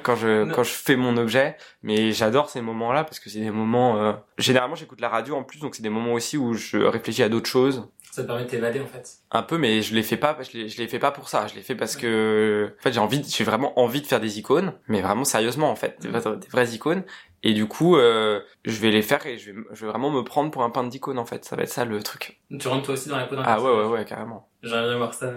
[0.01, 3.51] quand je quand je fais mon objet, mais j'adore ces moments-là parce que c'est des
[3.51, 7.21] moments généralement j'écoute la radio en plus donc c'est des moments aussi où je réfléchis
[7.21, 9.09] à d'autres choses ça te permet de t'évader en fait.
[9.31, 11.47] Un peu, mais je les fais pas, je les, je les fais pas pour ça.
[11.47, 14.37] Je les fais parce que, en fait, j'ai envie, j'ai vraiment envie de faire des
[14.37, 17.03] icônes, mais vraiment sérieusement en fait, des, vraies icônes.
[17.41, 20.21] Et du coup, euh, je vais les faire et je vais, je vais vraiment me
[20.21, 21.43] prendre pour un peintre d'icônes en fait.
[21.43, 22.39] Ça va être ça le truc.
[22.59, 24.47] Tu rentres toi aussi dans la peau d'un Ah ouais, ouais, ouais, carrément.
[24.61, 25.33] J'aimerais bien voir ça.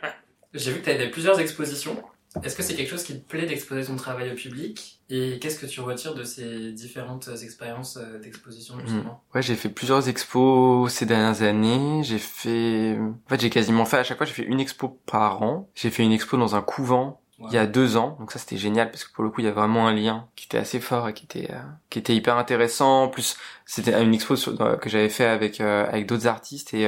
[0.54, 2.02] j'ai vu que tu fait plusieurs expositions.
[2.42, 5.58] Est-ce que c'est quelque chose qui te plaît d'exposer ton travail au public Et qu'est-ce
[5.58, 9.22] que tu retires de ces différentes expériences euh, d'exposition justement?
[9.34, 12.02] Ouais, j'ai fait plusieurs expos ces dernières années.
[12.02, 15.42] J'ai fait, en fait, j'ai quasiment fait à chaque fois, j'ai fait une expo par
[15.42, 15.70] an.
[15.74, 18.56] J'ai fait une expo dans un couvent il y a deux ans, donc ça c'était
[18.56, 20.78] génial parce que pour le coup il y a vraiment un lien qui était assez
[20.80, 23.04] fort et qui était euh, qui était hyper intéressant.
[23.04, 24.34] En plus c'était une expo
[24.80, 26.86] que j'avais fait avec euh, avec d'autres artistes et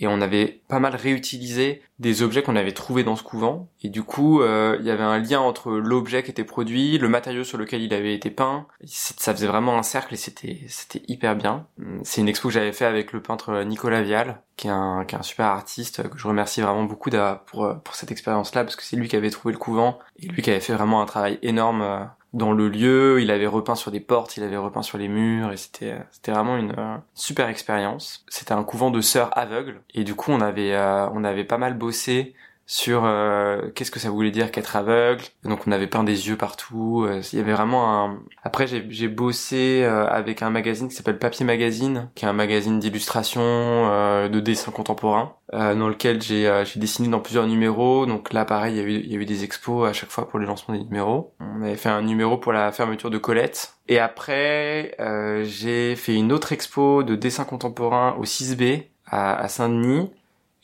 [0.00, 3.68] et on avait pas mal réutilisé des objets qu'on avait trouvés dans ce couvent.
[3.82, 7.08] Et du coup, euh, il y avait un lien entre l'objet qui était produit, le
[7.08, 8.66] matériau sur lequel il avait été peint.
[8.84, 11.66] Ça faisait vraiment un cercle et c'était c'était hyper bien.
[12.02, 15.14] C'est une expo que j'avais fait avec le peintre Nicolas Vial, qui est un qui
[15.14, 17.10] est un super artiste que je remercie vraiment beaucoup
[17.46, 20.42] pour pour cette expérience-là parce que c'est lui qui avait trouvé le couvent et lui
[20.42, 23.90] qui avait fait vraiment un travail énorme euh, dans le lieu, il avait repeint sur
[23.90, 27.48] des portes, il avait repeint sur les murs et c'était c'était vraiment une euh, super
[27.48, 28.24] expérience.
[28.28, 31.58] C'était un couvent de sœurs aveugles et du coup on avait euh, on avait pas
[31.58, 32.34] mal bossé
[32.70, 35.24] sur euh, qu'est-ce que ça voulait dire qu'être aveugle.
[35.42, 37.04] Donc on avait peint des yeux partout.
[37.04, 38.20] Euh, il y avait vraiment un.
[38.44, 42.78] Après j'ai bossé euh, avec un magazine qui s'appelle Papier Magazine, qui est un magazine
[42.78, 43.40] d'illustration,
[44.28, 48.06] de dessin contemporain, dans lequel j'ai j'ai dessiné dans plusieurs numéros.
[48.06, 50.10] Donc là pareil il y a eu il y a eu des expos à chaque
[50.10, 51.34] fois pour les lancements des numéros.
[51.40, 53.74] On avait fait un numéro pour la fermeture de Colette.
[53.88, 54.96] Et après
[55.42, 60.12] j'ai fait une autre expo de dessin contemporain au 6B à, à Saint-Denis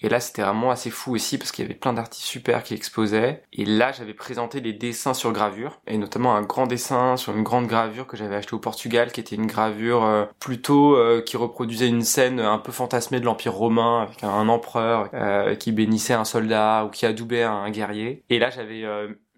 [0.01, 2.75] et là, c'était vraiment assez fou aussi parce qu'il y avait plein d'artistes super qui
[2.75, 3.43] exposaient.
[3.53, 7.43] Et là, j'avais présenté des dessins sur gravure, et notamment un grand dessin sur une
[7.43, 11.37] grande gravure que j'avais acheté au Portugal, qui était une gravure euh, plutôt euh, qui
[11.37, 16.15] reproduisait une scène un peu fantasmée de l'Empire romain avec un, empereur euh, qui bénissait
[16.15, 18.23] un soldat ou qui adoubait un guerrier.
[18.29, 18.85] Et là, j'avais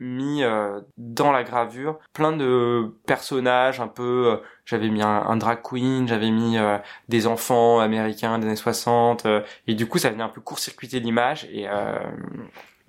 [0.01, 5.61] mis euh, dans la gravure plein de personnages un peu euh, j'avais mis un, drag
[5.63, 9.27] queen j'avais mis euh, des enfants américains des années 60
[9.67, 11.67] et du coup ça venait un peu court-circuiter l'image et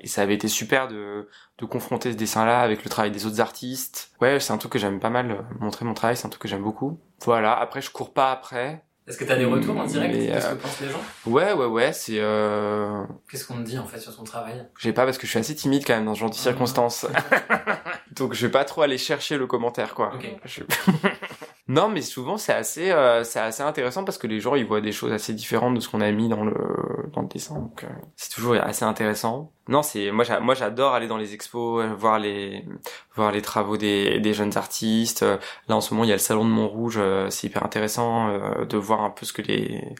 [0.01, 3.41] et ça avait été super de, de confronter ce dessin-là avec le travail des autres
[3.41, 4.13] artistes.
[4.21, 6.47] Ouais, c'est un truc que j'aime pas mal montrer mon travail, c'est un truc que
[6.47, 7.01] j'aime beaucoup.
[7.25, 8.85] Voilà, après je cours pas après.
[9.09, 11.01] Est-ce que t'as des retours en direct Qu'est-ce que pensent les gens?
[11.25, 12.19] Ouais, ouais, ouais, c'est...
[12.19, 13.03] Euh...
[13.27, 14.67] Qu'est-ce qu'on te dit en fait sur ton travail?
[14.77, 17.07] J'ai pas parce que je suis assez timide quand même dans ce genre de circonstances.
[18.11, 20.13] Donc je vais pas trop aller chercher le commentaire, quoi.
[20.13, 20.29] Ok.
[21.69, 24.81] Non, mais souvent c'est assez, euh, c'est assez intéressant parce que les gens ils voient
[24.81, 26.55] des choses assez différentes de ce qu'on a mis dans le
[27.13, 27.59] dans le dessin.
[27.59, 29.51] Donc euh, c'est toujours assez intéressant.
[29.67, 30.23] Non, c'est moi
[30.55, 32.65] j'adore aller dans les expos, euh, voir les
[33.15, 35.23] voir les travaux des des jeunes artistes.
[35.67, 38.33] Là en ce moment il y a le salon de Montrouge, c'est hyper intéressant
[38.65, 39.93] de voir un peu ce que les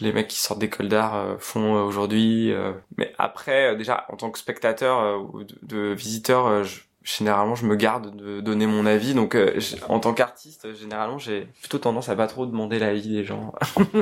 [0.00, 2.52] les mecs qui sortent d'école d'art font aujourd'hui.
[2.98, 7.76] Mais après, déjà, en tant que spectateur ou de, de visiteur, je, généralement je me
[7.76, 9.14] garde de donner mon avis.
[9.14, 13.24] Donc euh, en tant qu'artiste généralement j'ai plutôt tendance à pas trop demander l'avis des
[13.24, 13.54] gens.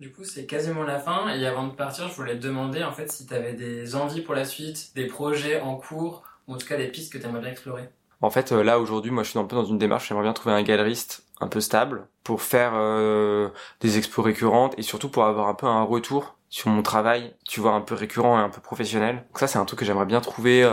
[0.00, 1.28] Du coup c'est quasiment la fin.
[1.34, 4.22] Et avant de partir je voulais te demander en fait si tu avais des envies
[4.22, 7.26] pour la suite des projets en cours ou en tout cas des pistes que tu
[7.26, 7.90] aimerais bien explorer.
[8.22, 10.32] En fait euh, là aujourd'hui moi je suis un peu dans une démarche j'aimerais bien
[10.32, 15.24] trouver un galeriste un peu stable pour faire euh, des expos récurrentes et surtout pour
[15.24, 18.48] avoir un peu un retour sur mon travail, tu vois, un peu récurrent et un
[18.48, 19.24] peu professionnel.
[19.28, 20.68] Donc ça, c'est un truc que j'aimerais bien trouver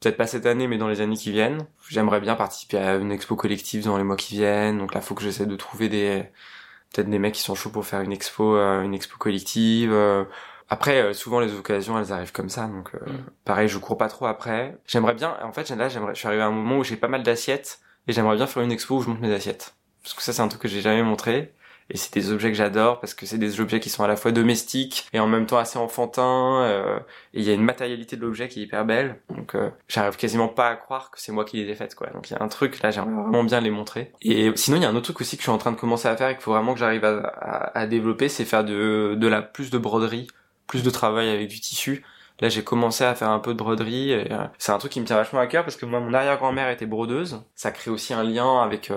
[0.00, 1.66] peut-être pas cette année, mais dans les années qui viennent.
[1.88, 4.78] J'aimerais bien participer à une expo collective dans les mois qui viennent.
[4.78, 6.24] Donc là, faut que j'essaie de trouver des
[6.92, 9.92] peut-être des mecs qui sont chauds pour faire une expo, euh, une expo collective.
[9.92, 10.24] Euh.
[10.68, 12.66] Après, euh, souvent les occasions, elles arrivent comme ça.
[12.66, 12.98] Donc mm.
[13.44, 14.78] pareil, je cours pas trop après.
[14.86, 15.36] J'aimerais bien.
[15.42, 16.14] En fait, là, j'aimerais.
[16.14, 18.62] Je suis arrivé à un moment où j'ai pas mal d'assiettes et j'aimerais bien faire
[18.62, 19.74] une expo où je monte mes assiettes.
[20.02, 21.54] Parce que ça, c'est un truc que j'ai jamais montré
[21.90, 24.16] et c'est des objets que j'adore parce que c'est des objets qui sont à la
[24.16, 26.98] fois domestiques et en même temps assez enfantins euh,
[27.34, 30.16] et il y a une matérialité de l'objet qui est hyper belle donc euh, j'arrive
[30.16, 32.36] quasiment pas à croire que c'est moi qui les ai faites quoi donc il y
[32.36, 34.96] a un truc là j'aimerais vraiment bien les montrer et sinon il y a un
[34.96, 36.52] autre truc aussi que je suis en train de commencer à faire et qu'il faut
[36.52, 40.28] vraiment que j'arrive à, à, développer c'est faire de, de la plus de broderie
[40.66, 42.04] plus de travail avec du tissu
[42.40, 44.14] Là, j'ai commencé à faire un peu de broderie.
[44.14, 46.70] Euh, c'est un truc qui me tient vachement à cœur parce que moi, mon arrière-grand-mère
[46.70, 47.42] était brodeuse.
[47.54, 48.90] Ça crée aussi un lien avec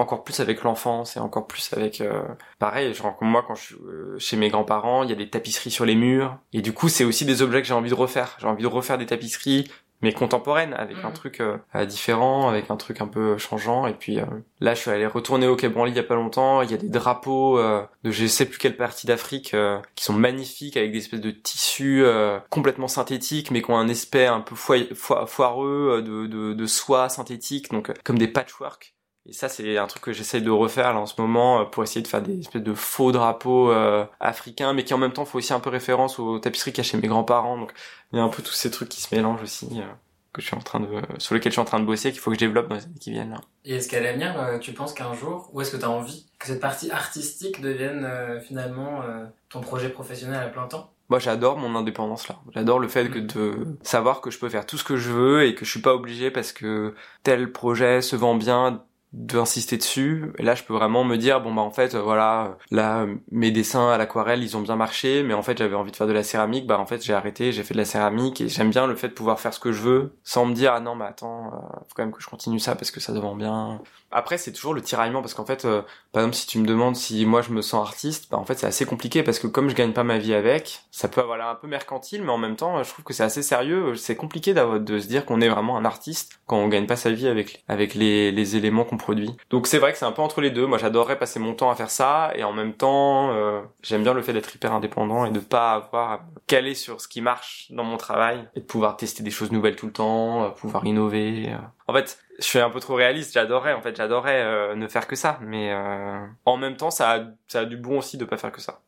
[0.00, 2.22] encore plus avec l'enfance et encore plus avec euh,
[2.58, 5.70] pareil genre moi quand je suis euh, chez mes grands-parents il y a des tapisseries
[5.70, 6.36] sur les murs.
[6.52, 8.36] Et du coup c'est aussi des objets que j'ai envie de refaire.
[8.40, 9.70] J'ai envie de refaire des tapisseries
[10.02, 11.14] mais contemporaines avec un mhm.
[11.14, 13.86] truc euh, différent avec un truc un peu changeant.
[13.86, 14.18] Et puis
[14.60, 16.62] là je suis allé retourner au Quai Branly il y a pas longtemps.
[16.62, 19.54] Il y a des drapeaux de je sais plus quelle partie d'Afrique
[19.94, 22.04] qui sont magnifiques avec des espèces de tissus
[22.48, 27.70] complètement synthétiques mais qui ont un aspect un peu foireux de, de, de soie synthétique
[27.70, 28.94] donc comme des patchwork
[29.26, 31.82] et ça, c'est un truc que j'essaye de refaire là en ce moment euh, pour
[31.82, 35.26] essayer de faire des espèces de faux drapeaux euh, africains, mais qui en même temps
[35.26, 37.58] font aussi un peu référence aux tapisseries qu'il y a chez mes grands-parents.
[37.58, 37.72] Donc
[38.12, 39.84] il y a un peu tous ces trucs qui se mélangent aussi, euh,
[40.32, 40.86] que je suis en train de,
[41.18, 42.84] sur lesquels je suis en train de bosser, qu'il faut que je développe dans les
[42.84, 43.30] années qui viennent.
[43.30, 43.40] Là.
[43.66, 46.46] Et est-ce qu'à l'avenir, tu penses qu'un jour, ou est-ce que tu as envie que
[46.46, 49.02] cette partie artistique devienne finalement
[49.50, 50.94] ton projet professionnel à plein temps?
[51.10, 52.36] Moi j'adore mon indépendance là.
[52.54, 53.26] J'adore le fait que mm.
[53.26, 55.80] de savoir que je peux faire tout ce que je veux et que je suis
[55.80, 58.80] pas obligé parce que tel projet se vend bien
[59.12, 60.32] d'insister dessus.
[60.38, 63.90] Et là, je peux vraiment me dire bon bah en fait, voilà, là mes dessins
[63.90, 66.22] à l'aquarelle, ils ont bien marché, mais en fait j'avais envie de faire de la
[66.22, 68.94] céramique, bah en fait j'ai arrêté, j'ai fait de la céramique et j'aime bien le
[68.94, 71.46] fait de pouvoir faire ce que je veux sans me dire ah non mais attends,
[71.48, 73.80] euh, faut quand même que je continue ça parce que ça devant bien.
[74.10, 76.96] Après, c'est toujours le tiraillement parce qu'en fait, euh, par exemple, si tu me demandes
[76.96, 79.70] si moi je me sens artiste, bah en fait c'est assez compliqué parce que comme
[79.70, 82.38] je gagne pas ma vie avec, ça peut avoir l'air un peu mercantile, mais en
[82.38, 83.94] même temps, je trouve que c'est assez sérieux.
[83.94, 87.10] C'est compliqué de se dire qu'on est vraiment un artiste quand on gagne pas sa
[87.10, 89.36] vie avec avec les, les éléments qu'on produit.
[89.50, 90.66] Donc c'est vrai que c'est un peu entre les deux.
[90.66, 94.14] Moi, j'adorerais passer mon temps à faire ça et en même temps, euh, j'aime bien
[94.14, 97.68] le fait d'être hyper indépendant et de pas avoir à caler sur ce qui marche
[97.70, 100.84] dans mon travail et de pouvoir tester des choses nouvelles tout le temps, euh, pouvoir
[100.84, 101.54] innover.
[101.90, 103.34] En fait, je suis un peu trop réaliste.
[103.34, 107.10] J'adorerais, en fait, j'adorerais euh, ne faire que ça, mais euh, en même temps, ça
[107.10, 108.80] a, ça a du bon aussi de pas faire que ça.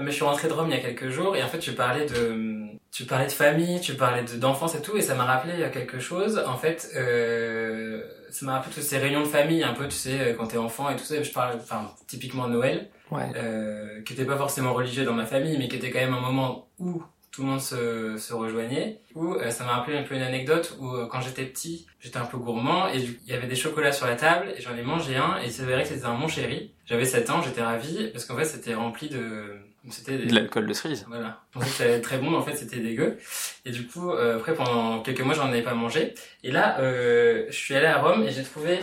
[0.00, 1.72] Mais je suis rentré de Rome il y a quelques jours et en fait tu
[1.72, 5.52] parlais de tu parlais de famille, tu parlais d'enfance et tout et ça m'a rappelé
[5.72, 6.42] quelque chose.
[6.46, 10.34] En fait, euh, ça m'a rappelé toutes ces réunions de famille un peu tu sais
[10.36, 11.22] quand t'es enfant et tout ça.
[11.22, 13.30] Je parle enfin typiquement Noël, ouais.
[13.36, 16.20] euh, qui était pas forcément religieux dans ma famille mais qui était quand même un
[16.20, 17.02] moment où
[17.36, 18.98] tout le monde se, se rejoignait.
[19.14, 22.16] Ou euh, ça m'a rappelé un peu une anecdote où euh, quand j'étais petit, j'étais
[22.16, 24.82] un peu gourmand et il y avait des chocolats sur la table et j'en ai
[24.82, 26.72] mangé un et c'est vrai que c'était un mon chéri.
[26.86, 29.54] J'avais 7 ans, j'étais ravi parce qu'en fait c'était rempli de
[29.90, 31.04] c'était de l'alcool de cerise.
[31.08, 31.42] Voilà.
[31.60, 33.18] Fait, c'était très bon, mais en fait, c'était dégueu.
[33.64, 36.14] Et du coup, euh, après, pendant quelques mois, j'en avais pas mangé.
[36.42, 38.80] Et là, je suis allé à Rome et j'ai trouvé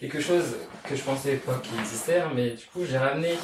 [0.00, 0.56] quelque chose
[0.88, 3.34] que je pensais pas qu'il existait, mais du coup, j'ai ramené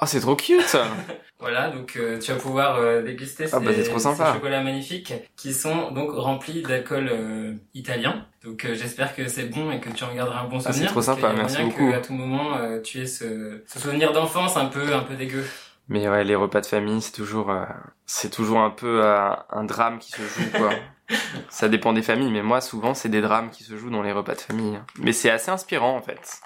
[0.00, 0.76] ah, c'est trop cute
[1.40, 4.34] Voilà, donc euh, tu vas pouvoir euh, déguster ah, bah, ces, trop sympa.
[4.34, 8.26] chocolats magnifiques qui sont donc remplis d'alcool euh, italien.
[8.44, 10.68] Donc j'espère que c'est bon et que tu en garderas un bon souvenir.
[10.68, 11.90] Ah, c'est trop sympa, merci beaucoup.
[11.90, 15.44] Que, à tout moment tu aies ce, ce souvenir d'enfance un peu un peu dégueu.
[15.88, 17.54] Mais ouais, les repas de famille, c'est toujours
[18.04, 20.70] c'est toujours un peu un drame qui se joue quoi.
[21.48, 24.12] Ça dépend des familles, mais moi souvent c'est des drames qui se jouent dans les
[24.12, 24.78] repas de famille.
[24.98, 26.40] Mais c'est assez inspirant en fait.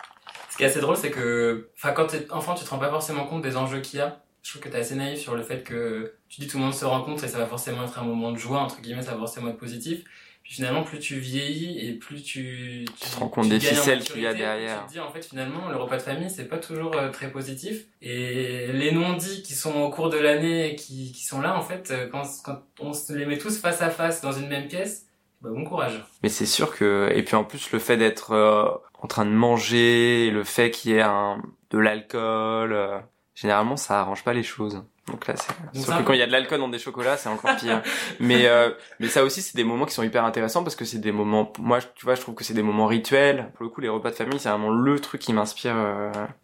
[0.55, 2.89] Ce qui est assez drôle, c'est que, enfin, quand t'es enfant, tu te rends pas
[2.89, 4.21] forcément compte des enjeux qu'il y a.
[4.45, 6.75] Je trouve que t'es assez naïf sur le fait que tu dis tout le monde
[6.75, 9.19] se rencontre et ça va forcément être un moment de joie, entre guillemets, ça va
[9.19, 10.05] forcément être positif.
[10.45, 12.85] Puis finalement, plus tu vieillis et plus tu...
[13.01, 14.83] Tu, te rends compte des ficelles qu'il y a derrière.
[14.83, 17.33] Tu te dis, en fait, finalement, le repas de famille, c'est pas toujours euh, très
[17.33, 17.87] positif.
[18.01, 21.91] Et les non-dits qui sont au cours de l'année, qui, qui sont là, en fait,
[21.91, 25.07] euh, quand, quand on se les met tous face à face dans une même pièce,
[25.45, 26.03] bah, bon courage.
[26.23, 28.65] Mais c'est sûr que et puis en plus le fait d'être euh,
[29.05, 32.99] en train de manger, le fait qu'il y ait un de l'alcool, euh,
[33.35, 34.83] généralement ça arrange pas les choses.
[35.09, 37.29] Donc là, c'est sauf que quand il y a de l'alcool dans des chocolats, c'est
[37.29, 37.83] encore pire.
[38.21, 41.01] mais euh, mais ça aussi, c'est des moments qui sont hyper intéressants parce que c'est
[41.01, 41.53] des moments.
[41.59, 43.51] Moi, tu vois, je trouve que c'est des moments rituels.
[43.57, 45.77] Pour le coup, les repas de famille, c'est vraiment le truc qui m'inspire.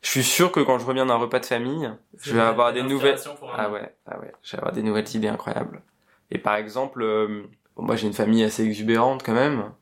[0.03, 2.83] Je suis sûr que quand je reviens d'un repas de famille, je vais avoir des
[2.83, 3.17] nouvelles.
[3.57, 5.81] Ah ouais, ah ouais, je vais avoir des nouvelles idées incroyables.
[6.31, 7.03] Et par exemple,
[7.77, 9.73] moi j'ai une famille assez exubérante quand même,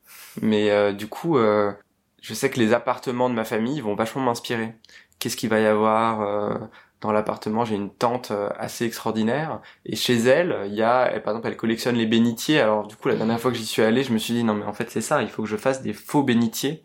[0.41, 1.73] mais euh, du coup, euh,
[2.21, 4.75] je sais que les appartements de ma famille vont vachement m'inspirer.
[5.19, 6.57] Qu'est-ce qu'il va y avoir euh,
[7.01, 7.65] dans l'appartement?
[7.65, 11.95] J'ai une tante assez extraordinaire, et chez elle, il y a, par exemple, elle collectionne
[11.95, 12.59] les bénitiers.
[12.59, 14.53] Alors du coup, la dernière fois que j'y suis allé, je me suis dit non
[14.53, 16.83] mais en fait c'est ça, il faut que je fasse des faux bénitiers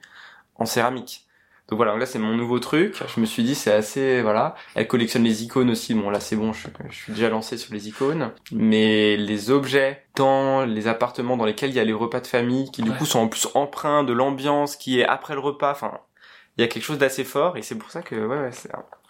[0.57, 1.24] en céramique.
[1.69, 3.03] Donc voilà, là c'est mon nouveau truc.
[3.15, 4.55] Je me suis dit c'est assez voilà.
[4.75, 5.95] Elle collectionne les icônes aussi.
[5.95, 8.33] Bon là c'est bon, je, suis déjà lancé sur les icônes.
[8.53, 12.71] Mais les objets dans les appartements dans lesquels il y a les repas de famille,
[12.71, 15.71] qui du coup sont en plus empreints de l'ambiance qui est après le repas.
[15.73, 16.01] Enfin,
[16.59, 18.51] il y a quelque chose d'assez fort et c'est pour ça que ouais, ouais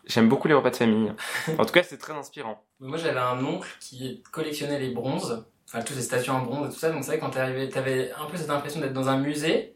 [0.07, 1.13] j'aime beaucoup les repas de famille.
[1.59, 2.63] en tout cas c'est très inspirant.
[2.79, 6.73] Moi j'avais un oncle qui collectionnait les bronzes, enfin toutes les statues en bronze et
[6.73, 6.91] tout ça.
[6.91, 9.74] Donc c'est vrai quand t'es arrivé, t'avais un peu cette impression d'être dans un musée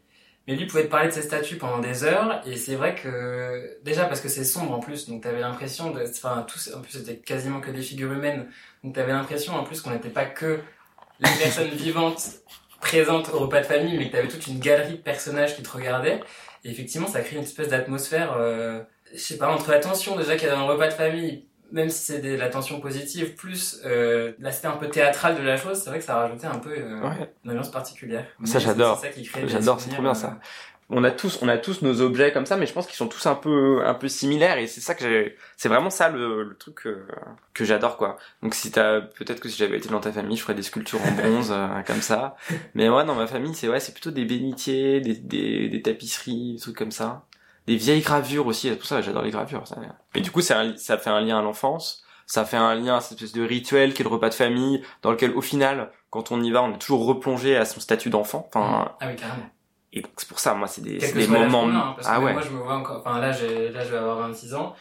[0.49, 3.77] mais lui pouvait te parler de ses statues pendant des heures, et c'est vrai que,
[3.83, 6.93] déjà parce que c'est sombre en plus, donc t'avais l'impression de, enfin, tous, en plus
[6.93, 8.47] c'était quasiment que des figures humaines,
[8.83, 10.59] donc t'avais l'impression en plus qu'on n'était pas que
[11.19, 12.23] les personnes vivantes
[12.81, 15.69] présentes au repas de famille, mais que t'avais toute une galerie de personnages qui te
[15.69, 16.19] regardaient,
[16.65, 18.81] et effectivement ça crée une espèce d'atmosphère, euh,
[19.13, 21.45] je sais pas, entre la tension déjà qu'il y a dans un repas de famille,
[21.71, 25.57] même si c'est de la tension positive, plus euh, l'aspect un peu théâtral de la
[25.57, 27.01] chose, c'est vrai que ça a rajouté un peu euh,
[27.43, 28.25] une ambiance particulière.
[28.45, 29.01] Ça j'adore.
[29.45, 30.27] J'adore, c'est trop bien ça.
[30.27, 30.45] Euh,
[30.91, 33.07] on a tous, on a tous nos objets comme ça, mais je pense qu'ils sont
[33.07, 36.41] tous un peu, un peu similaires et c'est ça que j'ai, c'est vraiment ça le,
[36.43, 37.05] le truc que,
[37.53, 38.17] que j'adore quoi.
[38.41, 40.99] Donc si t'as, peut-être que si j'avais été dans ta famille, je ferais des sculptures
[41.05, 42.35] en bronze euh, comme ça.
[42.73, 46.53] Mais moi dans ma famille, c'est ouais, c'est plutôt des bénitiers, des, des, des tapisseries,
[46.55, 47.23] des trucs comme ça
[47.67, 49.67] des vieilles gravures aussi, tout ça, j'adore les gravures.
[49.67, 49.77] Ça.
[50.15, 53.01] Mais du coup, ça, ça fait un lien à l'enfance, ça fait un lien à
[53.01, 56.31] cette espèce de rituel qui est le repas de famille, dans lequel au final, quand
[56.31, 58.47] on y va, on est toujours replongé à son statut d'enfant.
[58.49, 59.49] Enfin, ah oui, carrément.
[59.91, 61.67] Et c'est pour ça, moi, c'est des, des moments.
[61.67, 62.33] Hein, parce ah que ouais.
[62.33, 62.99] Moi, je me vois encore.
[62.99, 64.75] Enfin, là, j'ai, là, je vais avoir 26 ans.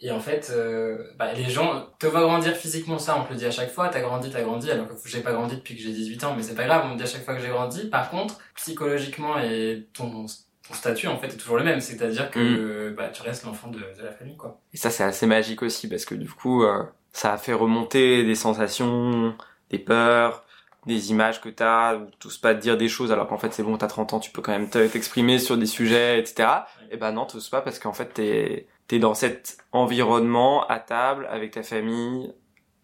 [0.00, 3.38] Et en fait, euh, bah, les gens te voient grandir physiquement, ça, on te le
[3.38, 3.88] dit à chaque fois.
[3.88, 4.70] T'as grandi, t'as grandi.
[4.70, 6.82] Alors que j'ai pas grandi depuis que j'ai 18 ans, mais c'est pas grave.
[6.86, 7.88] On me dit à chaque fois que j'ai grandi.
[7.88, 10.26] Par contre, psychologiquement et ton
[10.66, 13.78] ton statut en fait est toujours le même, c'est-à-dire que bah, tu restes l'enfant de,
[13.78, 14.60] de, la famille quoi.
[14.72, 16.82] Et ça c'est assez magique aussi parce que du coup euh,
[17.12, 19.34] ça a fait remonter des sensations,
[19.70, 20.44] des peurs,
[20.86, 23.62] des images que t'as, ou t'oses pas te dire des choses alors qu'en fait c'est
[23.62, 26.48] bon, t'as 30 ans, tu peux quand même t'exprimer sur des sujets, etc.
[26.90, 31.26] Et ben non, t'oses pas parce qu'en fait t'es t'es dans cet environnement à table
[31.30, 32.32] avec ta famille,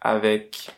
[0.01, 0.71] avec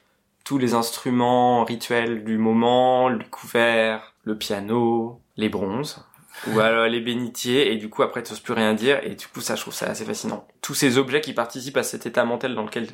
[0.44, 6.06] tous les instruments rituels du moment, le couvert, le piano, les bronzes
[6.48, 9.42] ou alors les bénitiers et du coup après t'oses plus rien dire et du coup
[9.42, 10.48] ça je trouve ça assez fascinant.
[10.62, 12.88] Tous ces objets qui participent à cet état mental dans lequel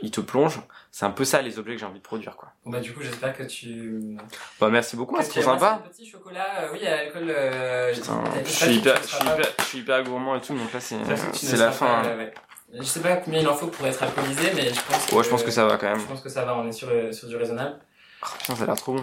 [0.00, 0.60] il te plonge,
[0.92, 2.52] c'est un peu ça les objets que j'ai envie de produire quoi.
[2.64, 4.16] Bon bah du coup j'espère que tu.
[4.60, 5.82] Bah merci beaucoup, c'est trop sympa.
[5.90, 7.28] Petit chocolat, euh, oui à l'alcool.
[7.28, 10.80] Euh, je suis hyper, je suis hyper, je suis hyper gourmand et tout donc là
[10.80, 10.96] c'est
[11.32, 12.02] c'est la fin.
[12.02, 12.32] Pas, ouais.
[12.74, 15.06] Je sais pas combien il en faut pour être alcoolisé mais je pense.
[15.06, 16.00] Que, ouais je pense que ça va quand même.
[16.00, 17.78] Je pense que ça va, on est sur sur du raisonnable.
[18.22, 19.02] Oh, putain ça a l'air trop bon.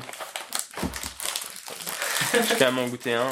[2.34, 3.28] J'ai quand même en goûté un.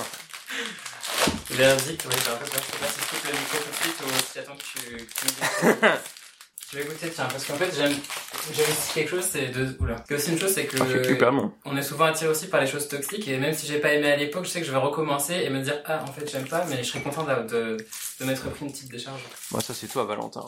[1.55, 2.61] Verdict, oui, j'ai un peu peur.
[2.65, 4.63] Je sais pas si je coupe le micro tout de suite ou si attends que
[4.63, 5.99] tu, que tu me dises.
[6.73, 7.95] Je vais goûter, tiens, parce qu'en fait, j'aime,
[8.51, 9.93] j'aime aussi quelque chose, c'est de, oula.
[10.09, 10.75] Que aussi une chose, c'est que,
[11.65, 14.11] on est souvent attiré aussi par les choses toxiques, et même si j'ai pas aimé
[14.11, 16.47] à l'époque, je sais que je vais recommencer et me dire, ah, en fait, j'aime
[16.47, 17.77] pas, mais je serais content de, de,
[18.19, 19.21] de m'être pris une petite décharge.
[19.51, 20.45] Moi, ça, c'est toi, Valentin.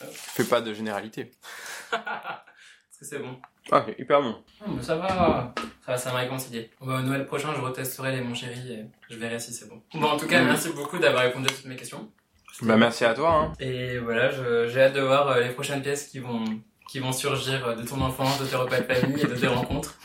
[0.00, 0.04] Oh.
[0.10, 1.20] Fais pas de généralité.
[1.92, 3.40] Est-ce que c'est bon?
[3.72, 4.36] Ah, c'est hyper bon.
[4.60, 5.52] Oh, mais ça va,
[5.84, 6.70] ça va, ça m'a réconcilié.
[6.80, 9.68] Bon, bah, au Noël prochain, je retesterai les mon chéri et je verrai si c'est
[9.68, 9.82] bon.
[9.94, 10.46] Bon, en tout cas, mm.
[10.46, 12.10] merci beaucoup d'avoir répondu à toutes mes questions.
[12.62, 13.32] Bah merci à toi.
[13.32, 13.52] Hein.
[13.60, 16.44] Et voilà, j'ai hâte de voir euh, les prochaines pièces qui vont
[16.88, 19.48] qui vont surgir euh, de ton enfance, de tes repas de famille et de tes
[19.48, 19.98] rencontres,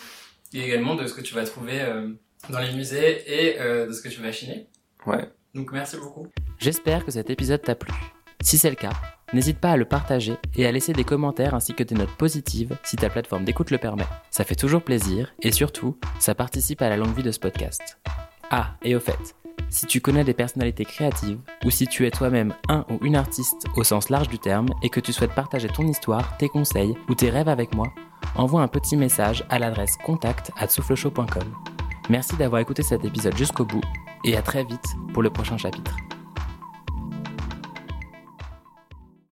[0.53, 2.09] et également de ce que tu vas trouver euh,
[2.49, 4.67] dans les musées et de ce que tu vas chiner.
[5.05, 5.29] Ouais.
[5.53, 6.27] Donc merci beaucoup.
[6.57, 7.93] J'espère que cet épisode t'a plu.
[8.41, 8.93] Si c'est le cas,
[9.33, 12.77] n'hésite pas à le partager et à laisser des commentaires ainsi que des notes positives
[12.83, 14.05] si ta plateforme d'écoute le permet.
[14.29, 17.99] Ça fait toujours plaisir et surtout, ça participe à la longue vie de ce podcast.
[18.49, 19.35] Ah, et au fait,
[19.69, 23.65] si tu connais des personnalités créatives ou si tu es toi-même un ou une artiste
[23.75, 27.15] au sens large du terme et que tu souhaites partager ton histoire, tes conseils ou
[27.15, 27.93] tes rêves avec moi,
[28.35, 30.67] envoie un petit message à l'adresse contact at.
[32.09, 33.81] Merci d'avoir écouté cet épisode jusqu'au bout
[34.25, 35.95] et à très vite pour le prochain chapitre.